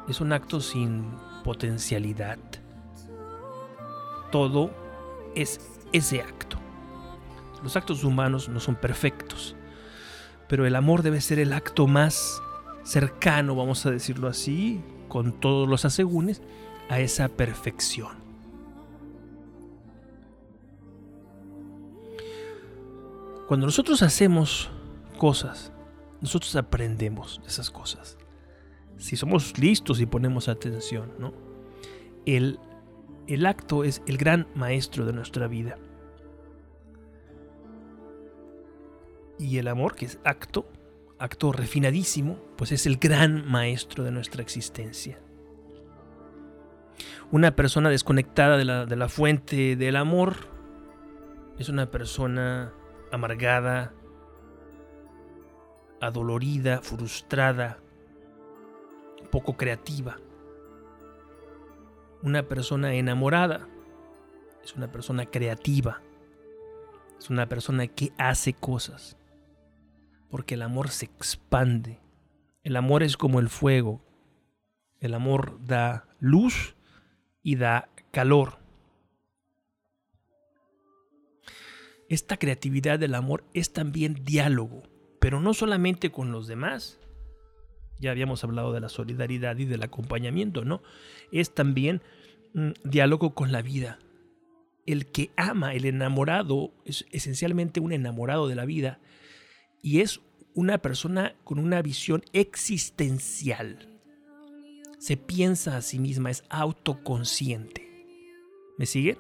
Es 0.07 0.21
un 0.21 0.33
acto 0.33 0.61
sin 0.61 1.05
potencialidad. 1.43 2.37
Todo 4.31 4.71
es 5.35 5.59
ese 5.91 6.21
acto. 6.21 6.57
Los 7.63 7.75
actos 7.75 8.03
humanos 8.03 8.49
no 8.49 8.59
son 8.59 8.75
perfectos, 8.75 9.55
pero 10.47 10.65
el 10.65 10.75
amor 10.75 11.03
debe 11.03 11.21
ser 11.21 11.39
el 11.39 11.53
acto 11.53 11.85
más 11.87 12.41
cercano, 12.83 13.55
vamos 13.55 13.85
a 13.85 13.91
decirlo 13.91 14.27
así, 14.27 14.81
con 15.07 15.39
todos 15.39 15.67
los 15.67 15.85
asegúnes, 15.85 16.41
a 16.89 16.99
esa 16.99 17.29
perfección. 17.29 18.19
Cuando 23.47 23.65
nosotros 23.65 24.01
hacemos 24.01 24.69
cosas, 25.17 25.71
nosotros 26.21 26.55
aprendemos 26.55 27.41
esas 27.45 27.69
cosas 27.69 28.17
si 29.01 29.17
somos 29.17 29.57
listos 29.57 29.99
y 29.99 30.05
ponemos 30.05 30.47
atención, 30.47 31.11
¿no? 31.17 31.33
El, 32.27 32.59
el 33.25 33.47
acto 33.47 33.83
es 33.83 34.03
el 34.05 34.17
gran 34.17 34.47
maestro 34.53 35.05
de 35.05 35.13
nuestra 35.13 35.47
vida. 35.47 35.79
Y 39.39 39.57
el 39.57 39.67
amor, 39.67 39.95
que 39.95 40.05
es 40.05 40.19
acto, 40.23 40.67
acto 41.21 41.51
refinadísimo, 41.51 42.37
pues 42.57 42.71
es 42.71 42.85
el 42.85 42.97
gran 42.97 43.47
maestro 43.49 44.03
de 44.03 44.11
nuestra 44.11 44.41
existencia. 44.41 45.19
Una 47.31 47.55
persona 47.55 47.89
desconectada 47.89 48.57
de 48.57 48.65
la, 48.65 48.85
de 48.85 48.95
la 48.95 49.07
fuente 49.07 49.75
del 49.75 49.95
amor 49.95 50.35
es 51.57 51.69
una 51.69 51.91
persona 51.91 52.73
amargada, 53.11 53.93
adolorida, 56.01 56.81
frustrada, 56.81 57.77
poco 59.29 59.55
creativa. 59.55 60.17
Una 62.23 62.43
persona 62.43 62.93
enamorada 62.95 63.67
es 64.63 64.75
una 64.75 64.91
persona 64.91 65.25
creativa. 65.25 66.01
Es 67.19 67.29
una 67.29 67.47
persona 67.47 67.87
que 67.87 68.11
hace 68.17 68.53
cosas. 68.53 69.17
Porque 70.31 70.55
el 70.55 70.63
amor 70.63 70.89
se 70.89 71.05
expande. 71.05 71.99
El 72.63 72.77
amor 72.77 73.03
es 73.03 73.17
como 73.17 73.39
el 73.39 73.49
fuego. 73.49 74.01
El 74.99 75.13
amor 75.13 75.59
da 75.63 76.07
luz 76.19 76.75
y 77.43 77.57
da 77.57 77.89
calor. 78.11 78.57
Esta 82.07 82.37
creatividad 82.37 82.99
del 82.99 83.15
amor 83.15 83.43
es 83.53 83.71
también 83.71 84.23
diálogo, 84.23 84.83
pero 85.19 85.39
no 85.39 85.53
solamente 85.53 86.11
con 86.11 86.31
los 86.31 86.47
demás. 86.47 86.99
Ya 87.99 88.11
habíamos 88.11 88.43
hablado 88.43 88.73
de 88.73 88.81
la 88.81 88.89
solidaridad 88.89 89.57
y 89.57 89.65
del 89.65 89.83
acompañamiento, 89.83 90.65
¿no? 90.65 90.81
Es 91.31 91.53
también 91.53 92.01
un 92.53 92.73
diálogo 92.83 93.33
con 93.33 93.51
la 93.51 93.61
vida. 93.61 93.99
El 94.85 95.05
que 95.05 95.31
ama, 95.37 95.73
el 95.73 95.85
enamorado, 95.85 96.73
es 96.85 97.05
esencialmente 97.11 97.79
un 97.79 97.93
enamorado 97.93 98.47
de 98.47 98.55
la 98.55 98.65
vida 98.65 98.99
y 99.81 100.01
es 100.01 100.21
una 100.53 100.79
persona 100.79 101.35
con 101.43 101.59
una 101.59 101.81
visión 101.81 102.23
existencial. 102.33 103.87
Se 104.99 105.17
piensa 105.17 105.77
a 105.77 105.81
sí 105.81 105.99
misma, 105.99 106.29
es 106.29 106.43
autoconsciente. 106.49 107.87
¿Me 108.77 108.85
siguen? 108.85 109.17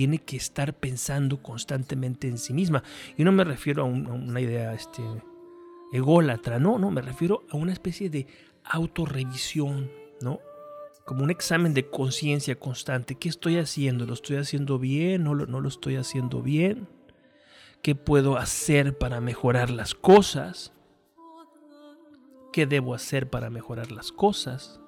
tiene 0.00 0.18
que 0.18 0.36
estar 0.36 0.74
pensando 0.74 1.42
constantemente 1.42 2.28
en 2.28 2.38
sí 2.38 2.52
misma. 2.52 2.82
Y 3.16 3.24
no 3.24 3.32
me 3.32 3.44
refiero 3.44 3.82
a, 3.82 3.84
una 3.84 4.40
idea 4.40 4.72
este, 4.72 5.02
ególatra, 5.92 6.58
no, 6.58 6.78
no, 6.78 6.90
me 6.90 7.02
refiero 7.02 7.44
a 7.50 7.56
una 7.56 7.72
especie 7.72 8.10
de 8.10 8.26
autorrevisión, 8.64 9.90
¿no? 10.20 10.40
Como 11.04 11.24
un 11.24 11.30
examen 11.30 11.74
de 11.74 11.88
conciencia 11.88 12.58
constante. 12.58 13.16
¿Qué 13.16 13.28
estoy 13.28 13.58
haciendo? 13.58 14.06
¿Lo 14.06 14.14
estoy 14.14 14.36
haciendo 14.36 14.78
bien? 14.78 15.24
¿No 15.24 15.34
lo, 15.34 15.46
¿No 15.46 15.60
lo 15.60 15.68
estoy 15.68 15.96
haciendo 15.96 16.40
bien? 16.40 16.88
¿Qué 17.82 17.94
puedo 17.94 18.36
hacer 18.36 18.98
para 18.98 19.20
mejorar 19.20 19.70
las 19.70 19.94
cosas? 19.94 20.72
¿Qué 22.52 22.66
debo 22.66 22.94
hacer 22.94 23.30
para 23.30 23.48
mejorar 23.48 23.90
las 23.90 24.12
cosas? 24.12 24.80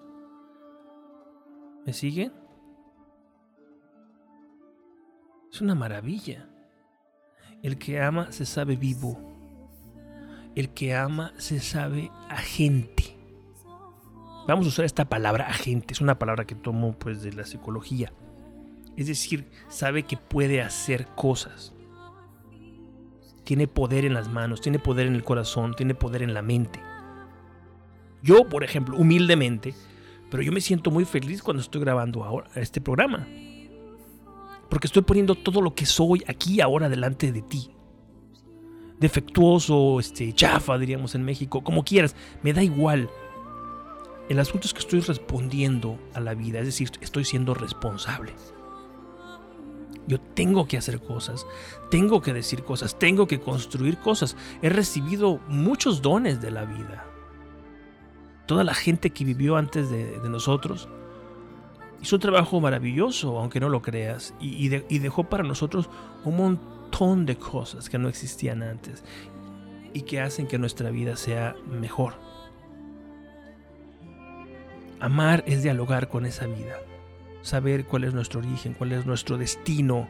¿Me 1.87 1.95
siguen? 1.95 2.33
Es 5.51 5.61
una 5.61 5.75
maravilla. 5.75 6.49
El 7.63 7.79
que 7.79 8.01
ama 8.01 8.31
se 8.31 8.45
sabe 8.45 8.77
vivo. 8.77 9.19
El 10.55 10.71
que 10.75 10.95
ama 10.95 11.33
se 11.39 11.61
sabe 11.61 12.11
agente. 12.29 13.17
Vamos 14.47 14.67
a 14.67 14.69
usar 14.69 14.85
esta 14.85 15.07
palabra 15.07 15.47
agente. 15.47 15.95
Es 15.95 16.01
una 16.01 16.19
palabra 16.19 16.45
que 16.45 16.55
tomo 16.55 16.93
pues 16.99 17.23
de 17.23 17.33
la 17.33 17.47
psicología. 17.47 18.13
Es 18.97 19.07
decir, 19.07 19.49
sabe 19.69 20.03
que 20.03 20.17
puede 20.17 20.61
hacer 20.61 21.07
cosas. 21.15 21.73
Tiene 23.45 23.67
poder 23.67 24.05
en 24.05 24.15
las 24.15 24.29
manos, 24.29 24.61
tiene 24.61 24.79
poder 24.79 25.07
en 25.07 25.15
el 25.15 25.25
corazón, 25.25 25.75
tiene 25.75 25.95
poder 25.95 26.23
en 26.23 26.35
la 26.35 26.43
mente. 26.43 26.81
Yo, 28.23 28.49
por 28.49 28.63
ejemplo, 28.65 28.97
humildemente, 28.97 29.75
pero 30.31 30.43
yo 30.43 30.53
me 30.53 30.61
siento 30.61 30.91
muy 30.91 31.05
feliz 31.05 31.43
cuando 31.43 31.61
estoy 31.61 31.81
grabando 31.81 32.25
ahora 32.25 32.49
este 32.55 32.81
programa 32.81 33.27
porque 34.73 34.87
estoy 34.87 35.03
poniendo 35.03 35.35
todo 35.35 35.61
lo 35.61 35.75
que 35.75 35.85
soy 35.85 36.25
aquí 36.27 36.63
ahora 36.63 36.89
delante 36.89 37.31
de 37.31 37.43
ti. 37.43 37.73
Defectuoso, 38.99 40.01
este, 40.01 40.33
chafa, 40.33 40.79
diríamos 40.79 41.15
en 41.15 41.25
México, 41.25 41.63
como 41.63 41.85
quieras, 41.85 42.17
me 42.43 42.55
da 42.55 42.63
igual. 42.63 43.11
El 44.31 44.39
asunto 44.39 44.67
es 44.67 44.73
que 44.73 44.79
estoy 44.79 45.01
respondiendo 45.01 45.99
a 46.15 46.21
la 46.21 46.33
vida, 46.33 46.61
es 46.61 46.65
decir, 46.65 46.91
estoy 47.03 47.27
siendo 47.27 47.53
responsable. 47.53 48.33
Yo 50.07 50.21
tengo 50.21 50.67
que 50.67 50.77
hacer 50.77 51.01
cosas, 51.01 51.47
tengo 51.91 52.21
que 52.21 52.33
decir 52.33 52.65
cosas, 52.65 52.99
tengo 52.99 53.27
que 53.27 53.41
construir 53.41 53.99
cosas. 53.99 54.37
He 54.61 54.69
recibido 54.69 55.39
muchos 55.49 56.03
dones 56.03 56.41
de 56.41 56.51
la 56.51 56.65
vida. 56.65 57.07
Toda 58.47 58.65
la 58.65 58.75
gente 58.75 59.11
que 59.11 59.25
vivió 59.25 59.57
antes 59.57 59.91
de, 59.91 60.19
nosotros 60.29 60.89
hizo 62.01 62.17
un 62.17 62.21
trabajo 62.21 62.61
maravilloso, 62.61 63.39
aunque 63.39 63.61
no 63.61 63.69
lo 63.69 63.81
creas, 63.81 64.35
y, 64.41 64.69
dejó 64.69 65.25
para 65.25 65.45
nosotros 65.45 65.89
un 66.25 66.37
montón 66.37 67.25
de 67.25 67.37
cosas 67.37 67.89
que 67.89 67.99
no 67.99 68.09
existían 68.09 68.63
antes 68.63 69.05
y 69.95 70.03
que 70.03 70.21
hacen 70.21 70.49
que 70.49 70.59
nuestra 70.59 70.91
vida 70.91 71.17
sea 71.17 71.55
mejor. 71.67 72.15
Amar 74.99 75.45
es 75.47 75.63
dialogar 75.63 76.09
con 76.09 76.27
esa 76.27 76.47
vida, 76.47 76.77
saber 77.43 77.85
cuál 77.85 78.05
es 78.05 78.15
nuestro 78.15 78.41
origen, 78.41 78.75
cuál 78.75 78.93
es 78.93 79.07
nuestro 79.07 79.37
destino, 79.37 80.09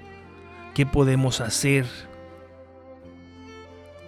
qué 0.74 0.86
podemos 0.86 1.40
hacer. 1.40 1.86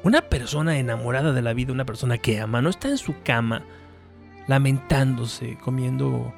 Una 0.02 0.22
persona 0.22 0.78
enamorada 0.78 1.32
de 1.32 1.42
la 1.42 1.54
vida, 1.54 1.72
una 1.72 1.86
persona 1.86 2.18
que 2.18 2.40
ama, 2.40 2.62
no 2.62 2.70
está 2.70 2.88
en 2.88 2.98
su 2.98 3.14
cama 3.22 3.62
lamentándose, 4.46 5.56
comiendo 5.56 6.34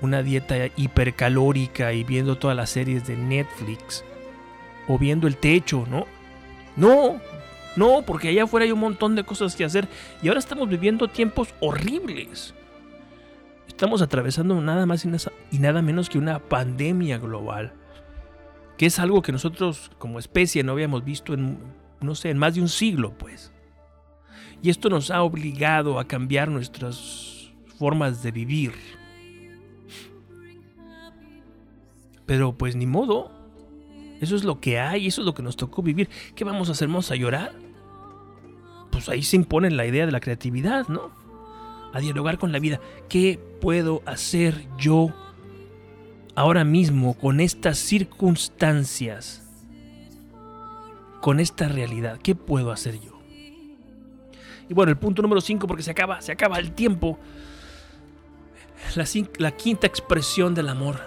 una 0.00 0.22
dieta 0.22 0.56
hipercalórica 0.76 1.92
y 1.92 2.04
viendo 2.04 2.36
todas 2.36 2.56
las 2.56 2.70
series 2.70 3.06
de 3.06 3.16
Netflix 3.16 4.04
o 4.88 4.98
viendo 4.98 5.26
el 5.26 5.36
techo, 5.36 5.86
¿no? 5.88 6.06
No, 6.76 7.20
no, 7.76 8.02
porque 8.02 8.28
allá 8.28 8.44
afuera 8.44 8.64
hay 8.64 8.72
un 8.72 8.80
montón 8.80 9.14
de 9.14 9.24
cosas 9.24 9.54
que 9.54 9.64
hacer 9.64 9.86
y 10.22 10.28
ahora 10.28 10.40
estamos 10.40 10.68
viviendo 10.68 11.08
tiempos 11.08 11.54
horribles. 11.60 12.54
Estamos 13.80 14.02
atravesando 14.02 14.60
nada 14.60 14.84
más 14.84 15.06
y 15.50 15.58
nada 15.58 15.80
menos 15.80 16.10
que 16.10 16.18
una 16.18 16.38
pandemia 16.38 17.16
global, 17.16 17.72
que 18.76 18.84
es 18.84 18.98
algo 18.98 19.22
que 19.22 19.32
nosotros 19.32 19.90
como 19.96 20.18
especie 20.18 20.62
no 20.62 20.72
habíamos 20.72 21.02
visto 21.02 21.32
en, 21.32 21.56
no 22.02 22.14
sé, 22.14 22.28
en 22.28 22.36
más 22.36 22.56
de 22.56 22.60
un 22.60 22.68
siglo, 22.68 23.16
pues. 23.16 23.54
Y 24.60 24.68
esto 24.68 24.90
nos 24.90 25.10
ha 25.10 25.22
obligado 25.22 25.98
a 25.98 26.06
cambiar 26.06 26.50
nuestras 26.50 27.54
formas 27.78 28.22
de 28.22 28.32
vivir 28.32 28.74
Pero 32.26 32.52
pues 32.52 32.76
ni 32.76 32.84
modo. 32.84 33.32
Eso 34.20 34.36
es 34.36 34.44
lo 34.44 34.60
que 34.60 34.78
hay, 34.78 35.06
eso 35.06 35.22
es 35.22 35.24
lo 35.24 35.32
que 35.32 35.42
nos 35.42 35.56
tocó 35.56 35.82
vivir. 35.82 36.10
¿Qué 36.34 36.44
vamos 36.44 36.68
a 36.68 36.72
hacer? 36.72 36.88
¿Vamos 36.88 37.10
a 37.10 37.16
llorar? 37.16 37.54
Pues 38.90 39.08
ahí 39.08 39.22
se 39.22 39.36
impone 39.36 39.70
la 39.70 39.86
idea 39.86 40.04
de 40.04 40.12
la 40.12 40.20
creatividad, 40.20 40.86
¿no? 40.88 41.19
A 41.92 42.00
dialogar 42.00 42.38
con 42.38 42.52
la 42.52 42.58
vida. 42.58 42.80
¿Qué 43.08 43.38
puedo 43.60 44.02
hacer 44.06 44.66
yo 44.78 45.14
ahora 46.34 46.64
mismo 46.64 47.14
con 47.14 47.40
estas 47.40 47.78
circunstancias? 47.78 49.42
Con 51.20 51.40
esta 51.40 51.68
realidad. 51.68 52.18
¿Qué 52.22 52.34
puedo 52.34 52.72
hacer 52.72 53.00
yo? 53.00 53.20
Y 54.68 54.74
bueno, 54.74 54.90
el 54.90 54.98
punto 54.98 55.20
número 55.20 55.40
5, 55.40 55.66
porque 55.66 55.82
se 55.82 55.90
acaba, 55.90 56.20
se 56.22 56.30
acaba 56.30 56.58
el 56.58 56.72
tiempo. 56.72 57.18
La, 58.94 59.04
la 59.38 59.50
quinta 59.50 59.86
expresión 59.86 60.54
del 60.54 60.68
amor 60.68 61.00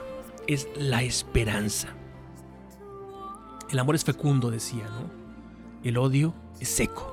es 0.48 0.68
la 0.76 1.02
esperanza. 1.02 1.88
El 3.72 3.80
amor 3.80 3.96
es 3.96 4.04
fecundo, 4.04 4.52
decía, 4.52 4.84
¿no? 4.86 5.10
El 5.84 5.98
odio 5.98 6.34
es 6.60 6.70
seco. 6.70 7.12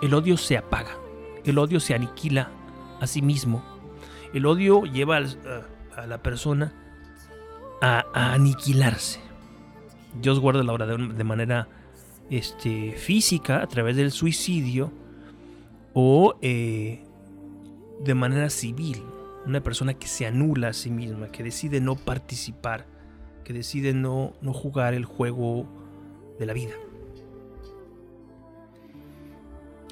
El 0.00 0.14
odio 0.14 0.36
se 0.36 0.56
apaga. 0.56 0.96
El 1.44 1.58
odio 1.58 1.80
se 1.80 1.94
aniquila 1.94 2.50
a 3.00 3.06
sí 3.06 3.22
mismo. 3.22 3.62
El 4.32 4.46
odio 4.46 4.84
lleva 4.84 5.16
a, 5.16 6.06
la 6.06 6.22
persona 6.22 6.72
a, 7.80 8.04
aniquilarse. 8.34 9.20
Dios 10.20 10.38
guarda 10.40 10.62
la 10.62 10.72
obra 10.72 10.86
de, 10.86 11.24
manera 11.24 11.68
este, 12.30 12.92
física 12.92 13.62
a 13.62 13.66
través 13.66 13.96
del 13.96 14.12
suicidio 14.12 14.92
o 15.94 16.36
eh, 16.42 17.04
de 18.00 18.14
manera 18.14 18.50
civil 18.50 19.02
una 19.46 19.62
persona 19.62 19.94
que 19.94 20.06
se 20.06 20.26
anula 20.26 20.68
a 20.68 20.72
sí 20.72 20.90
misma, 20.90 21.30
que 21.30 21.42
decide 21.42 21.80
no 21.80 21.96
participar, 21.96 22.86
que 23.44 23.52
decide 23.52 23.94
no, 23.94 24.34
no 24.42 24.52
jugar 24.52 24.94
el 24.94 25.04
juego 25.04 25.66
de 26.38 26.46
la 26.46 26.52
vida. 26.52 26.74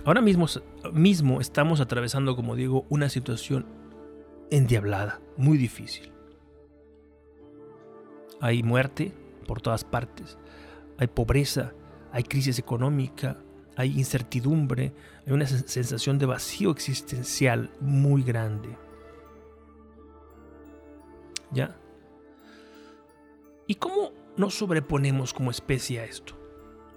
Ahora 0.05 0.21
mismo, 0.21 0.47
mismo 0.93 1.41
estamos 1.41 1.81
atravesando, 1.81 2.37
como 2.37 2.57
digo, 2.57 2.87
una 2.88 3.09
situación 3.09 3.67
endiablada, 4.51 5.21
muy 5.37 5.59
difícil. 5.59 6.12
Hay 8.41 8.62
muerte 8.62 9.12
por 9.47 9.61
todas 9.61 9.85
partes, 9.85 10.38
hay 10.99 11.09
pobreza, 11.09 11.73
hay 12.12 12.23
crisis 12.23 12.59
económica, 12.59 13.38
hay 13.77 13.99
incertidumbre, 13.99 14.93
hay 15.27 15.33
una 15.33 15.47
sensación 15.47 16.19
de 16.19 16.27
vacío 16.27 16.71
existencial 16.71 17.71
muy 17.81 18.23
grande. 18.23 18.77
¿Ya? 21.51 21.77
¿Y 23.67 23.75
cómo 23.77 24.12
nos 24.37 24.55
sobreponemos 24.55 25.35
como 25.35 25.51
especie 25.51 26.01
a 26.01 26.05
esto? 26.05 26.38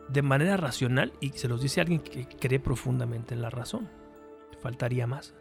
De 0.09 0.21
manera 0.21 0.57
racional, 0.57 1.13
y 1.21 1.29
se 1.29 1.47
los 1.47 1.61
dice 1.61 1.81
alguien 1.81 2.01
que 2.01 2.27
cree 2.27 2.59
profundamente 2.59 3.33
en 3.33 3.41
la 3.41 3.49
razón. 3.49 3.89
Faltaría 4.59 5.07
más. 5.07 5.33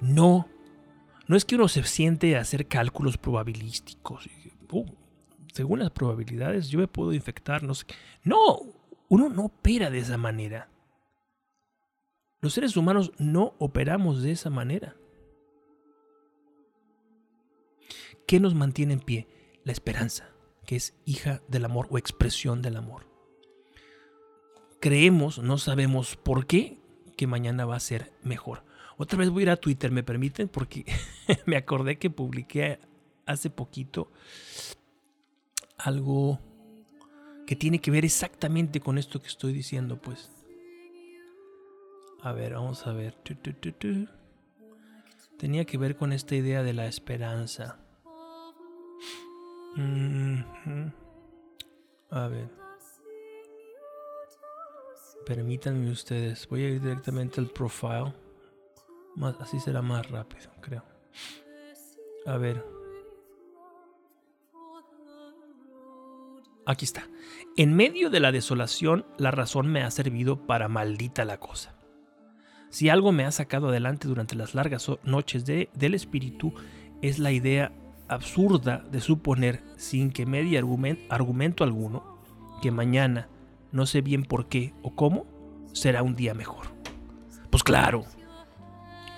No, 0.00 0.48
no 1.26 1.36
es 1.36 1.44
que 1.44 1.54
uno 1.54 1.68
se 1.68 1.82
siente 1.84 2.36
a 2.36 2.40
hacer 2.40 2.66
cálculos 2.66 3.18
probabilísticos. 3.18 4.28
Según 5.52 5.80
las 5.80 5.90
probabilidades, 5.90 6.68
yo 6.68 6.78
me 6.78 6.88
puedo 6.88 7.12
infectar, 7.12 7.62
no. 7.62 7.72
No, 8.24 8.60
uno 9.08 9.28
no 9.28 9.46
opera 9.46 9.90
de 9.90 9.98
esa 9.98 10.16
manera. 10.16 10.70
Los 12.40 12.54
seres 12.54 12.76
humanos 12.76 13.12
no 13.18 13.54
operamos 13.58 14.22
de 14.22 14.32
esa 14.32 14.48
manera. 14.48 14.96
¿Qué 18.26 18.40
nos 18.40 18.54
mantiene 18.54 18.94
en 18.94 19.00
pie? 19.00 19.28
La 19.64 19.72
esperanza, 19.72 20.30
que 20.64 20.76
es 20.76 20.94
hija 21.04 21.42
del 21.48 21.64
amor 21.64 21.88
o 21.90 21.98
expresión 21.98 22.62
del 22.62 22.76
amor. 22.76 23.09
Creemos, 24.80 25.38
no 25.38 25.58
sabemos 25.58 26.16
por 26.16 26.46
qué, 26.46 26.78
que 27.16 27.26
mañana 27.26 27.66
va 27.66 27.76
a 27.76 27.80
ser 27.80 28.12
mejor. 28.22 28.64
Otra 28.96 29.18
vez 29.18 29.28
voy 29.30 29.42
a 29.42 29.44
ir 29.44 29.50
a 29.50 29.56
Twitter, 29.56 29.90
¿me 29.90 30.02
permiten? 30.02 30.48
Porque 30.48 30.84
me 31.46 31.56
acordé 31.56 31.98
que 31.98 32.10
publiqué 32.10 32.80
hace 33.26 33.50
poquito 33.50 34.10
algo 35.76 36.40
que 37.46 37.56
tiene 37.56 37.80
que 37.80 37.90
ver 37.90 38.04
exactamente 38.04 38.80
con 38.80 38.96
esto 38.96 39.20
que 39.20 39.28
estoy 39.28 39.52
diciendo, 39.52 40.00
pues. 40.00 40.30
A 42.22 42.32
ver, 42.32 42.54
vamos 42.54 42.86
a 42.86 42.92
ver. 42.92 43.16
Tenía 45.38 45.64
que 45.64 45.78
ver 45.78 45.96
con 45.96 46.12
esta 46.12 46.36
idea 46.36 46.62
de 46.62 46.74
la 46.74 46.86
esperanza. 46.86 47.78
A 52.10 52.28
ver. 52.28 52.59
Permítanme 55.26 55.90
ustedes. 55.90 56.48
Voy 56.48 56.64
a 56.64 56.68
ir 56.70 56.80
directamente 56.80 57.40
al 57.40 57.48
profile. 57.48 58.14
Así 59.40 59.60
será 59.60 59.82
más 59.82 60.10
rápido, 60.10 60.50
creo. 60.60 60.84
A 62.26 62.36
ver. 62.36 62.64
Aquí 66.66 66.84
está. 66.84 67.08
En 67.56 67.74
medio 67.74 68.10
de 68.10 68.20
la 68.20 68.32
desolación, 68.32 69.04
la 69.18 69.30
razón 69.30 69.66
me 69.66 69.82
ha 69.82 69.90
servido 69.90 70.46
para 70.46 70.68
maldita 70.68 71.24
la 71.24 71.38
cosa. 71.38 71.74
Si 72.70 72.88
algo 72.88 73.10
me 73.10 73.24
ha 73.24 73.32
sacado 73.32 73.68
adelante 73.68 74.06
durante 74.06 74.36
las 74.36 74.54
largas 74.54 74.88
noches 75.02 75.44
de, 75.44 75.68
del 75.74 75.94
espíritu, 75.94 76.54
es 77.02 77.18
la 77.18 77.32
idea 77.32 77.72
absurda 78.08 78.84
de 78.90 79.00
suponer, 79.00 79.62
sin 79.76 80.12
que 80.12 80.26
medie 80.26 80.58
argumento 80.58 81.64
alguno, 81.64 82.20
que 82.62 82.70
mañana, 82.70 83.28
no 83.72 83.86
sé 83.86 84.00
bien 84.00 84.24
por 84.24 84.48
qué 84.48 84.74
o 84.82 84.94
cómo, 84.94 85.26
será 85.72 86.02
un 86.02 86.16
día 86.16 86.34
mejor. 86.34 86.66
Pues 87.50 87.62
claro, 87.62 88.04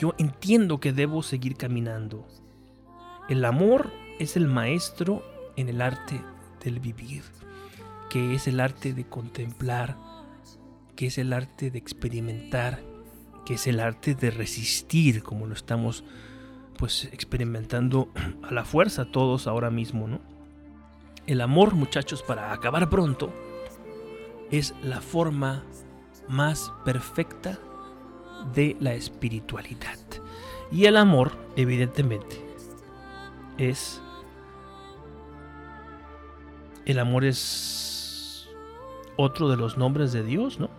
yo 0.00 0.14
entiendo 0.18 0.80
que 0.80 0.92
debo 0.92 1.22
seguir 1.22 1.56
caminando. 1.56 2.26
El 3.28 3.44
amor 3.44 3.90
es 4.18 4.36
el 4.36 4.46
maestro 4.46 5.22
en 5.56 5.68
el 5.68 5.80
arte 5.80 6.20
del 6.62 6.80
vivir, 6.80 7.22
que 8.10 8.34
es 8.34 8.48
el 8.48 8.60
arte 8.60 8.92
de 8.92 9.04
contemplar, 9.04 9.96
que 10.96 11.06
es 11.06 11.18
el 11.18 11.32
arte 11.32 11.70
de 11.70 11.78
experimentar, 11.78 12.82
que 13.44 13.54
es 13.54 13.66
el 13.66 13.80
arte 13.80 14.14
de 14.14 14.30
resistir, 14.30 15.22
como 15.22 15.46
lo 15.46 15.54
estamos 15.54 16.04
pues 16.76 17.08
experimentando 17.12 18.08
a 18.42 18.52
la 18.52 18.64
fuerza 18.64 19.04
todos 19.04 19.46
ahora 19.46 19.70
mismo, 19.70 20.08
¿no? 20.08 20.20
El 21.26 21.40
amor, 21.40 21.74
muchachos, 21.74 22.22
para 22.22 22.52
acabar 22.52 22.90
pronto, 22.90 23.32
es 24.52 24.74
la 24.82 25.00
forma 25.00 25.64
más 26.28 26.72
perfecta 26.84 27.58
de 28.54 28.76
la 28.78 28.94
espiritualidad. 28.94 29.98
Y 30.70 30.84
el 30.84 30.96
amor, 30.96 31.32
evidentemente, 31.56 32.40
es... 33.58 34.00
El 36.84 36.98
amor 36.98 37.24
es 37.24 38.48
otro 39.16 39.48
de 39.48 39.56
los 39.56 39.76
nombres 39.76 40.12
de 40.12 40.22
Dios, 40.22 40.58
¿no? 40.58 40.70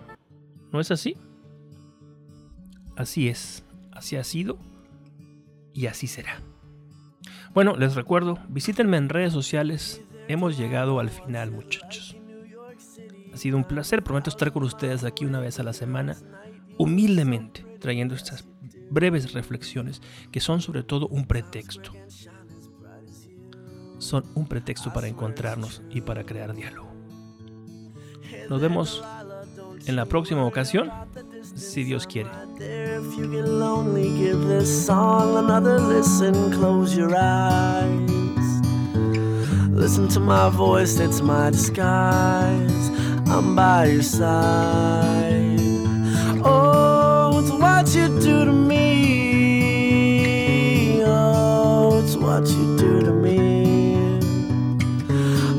¿No 0.71 0.79
es 0.79 0.91
así? 0.91 1.15
Así 2.95 3.29
es, 3.29 3.63
así 3.91 4.17
ha 4.17 4.23
sido 4.23 4.57
y 5.73 5.88
así 5.88 6.07
será. 6.07 6.41
Bueno, 7.53 7.75
les 7.77 7.95
recuerdo, 7.95 8.38
visítenme 8.49 8.97
en 8.97 9.09
redes 9.09 9.33
sociales. 9.33 10.01
Hemos 10.27 10.57
llegado 10.57 10.99
al 10.99 11.09
final, 11.09 11.51
muchachos. 11.51 12.12
Ha 13.43 13.51
sido 13.51 13.58
un 13.58 13.65
placer, 13.65 14.06
prometo 14.06 14.29
estar 14.29 14.53
con 14.53 14.63
ustedes 14.63 15.03
aquí 15.03 15.25
una 15.25 15.41
vez 15.41 15.60
a 15.60 15.63
la 15.63 15.73
semana, 15.73 16.15
humildemente, 16.77 17.65
trayendo 17.82 18.15
estas 18.15 18.45
breves 18.89 19.34
reflexiones 19.34 20.01
que 20.32 20.39
son 20.39 20.62
sobre 20.62 20.82
todo 20.82 21.10
un 21.10 21.25
pretexto. 21.25 21.91
Son 23.97 24.23
un 24.36 24.47
pretexto 24.47 24.93
para 24.93 25.10
encontrarnos 25.10 25.82
y 25.89 25.99
para 25.99 26.25
crear 26.25 26.56
diálogo. 26.56 26.89
Nos 28.49 28.62
vemos 28.62 29.03
en 29.88 29.97
la 29.97 30.06
próxima 30.06 30.45
ocasión, 30.45 30.89
si 31.53 31.84
Dios 31.84 32.08
quiere. 32.08 32.29
Listen 39.75 40.08
to 40.08 40.21
my 40.21 40.49
voice, 40.49 40.97
it's 40.97 41.21
my 41.21 41.49
disguise. 41.51 43.02
I'm 43.35 43.55
by 43.55 43.85
your 43.85 44.03
side. 44.03 45.59
Oh, 46.45 47.39
it's 47.39 47.49
what 47.49 47.95
you 47.95 48.07
do 48.21 48.45
to 48.45 48.51
me. 48.51 50.03
Oh, 51.03 51.99
it's 52.03 52.15
what 52.15 52.47
you 52.47 52.77
do 52.77 53.01
to 53.01 53.11
me. 53.11 54.19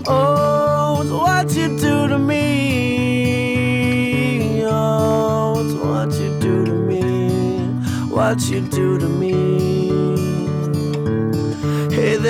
Oh, 0.07 1.01
it's 1.03 1.11
what 1.11 1.51
you 1.57 1.77
do 1.77 2.07
to 2.07 2.17
me. 2.17 2.45
Oh, 4.65 5.61
it's 5.65 5.75
what 5.75 6.13
you 6.21 6.39
do 6.39 6.65
to 6.67 6.75
me. 6.75 7.03
What 8.09 8.41
you 8.49 8.61
do 8.61 8.99
to 9.01 9.09
me. 9.09 9.24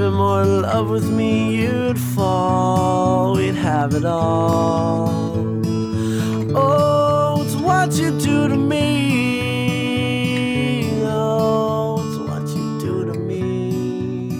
even 0.00 0.14
more 0.14 0.46
love 0.46 0.88
with 0.88 1.10
me, 1.10 1.56
you'd 1.56 1.98
fall. 1.98 3.34
We'd 3.34 3.54
have 3.54 3.92
it 3.92 4.06
all. 4.06 5.10
Oh, 6.56 7.42
it's 7.44 7.56
what 7.56 7.92
you 7.92 8.18
do 8.18 8.48
to 8.48 8.56
me. 8.56 8.80
Oh, 11.04 12.02
it's 12.06 12.16
what 12.16 12.48
you 12.56 12.80
do 12.80 13.12
to 13.12 13.18
me. 13.18 14.30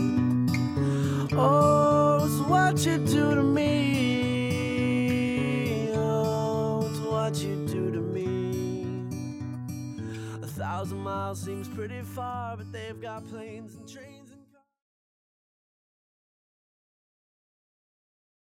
Oh, 1.35 2.25
it's 2.25 2.40
what 2.49 2.79
you 2.87 2.96
do 3.05 3.35
to 3.35 3.42
me. 3.42 4.81
Oh, 5.94 6.88
it's 6.88 7.00
what 7.00 7.37
you 7.42 7.67
do 7.67 7.90
to 7.92 8.00
me. 8.00 9.04
A 10.42 10.46
thousand 10.46 11.00
miles 11.00 11.38
seems 11.38 11.69
pretty 11.69 12.00
far, 12.00 12.56
but 12.56 12.73
they've 12.73 12.98
got 12.98 13.29
trains. 13.29 13.50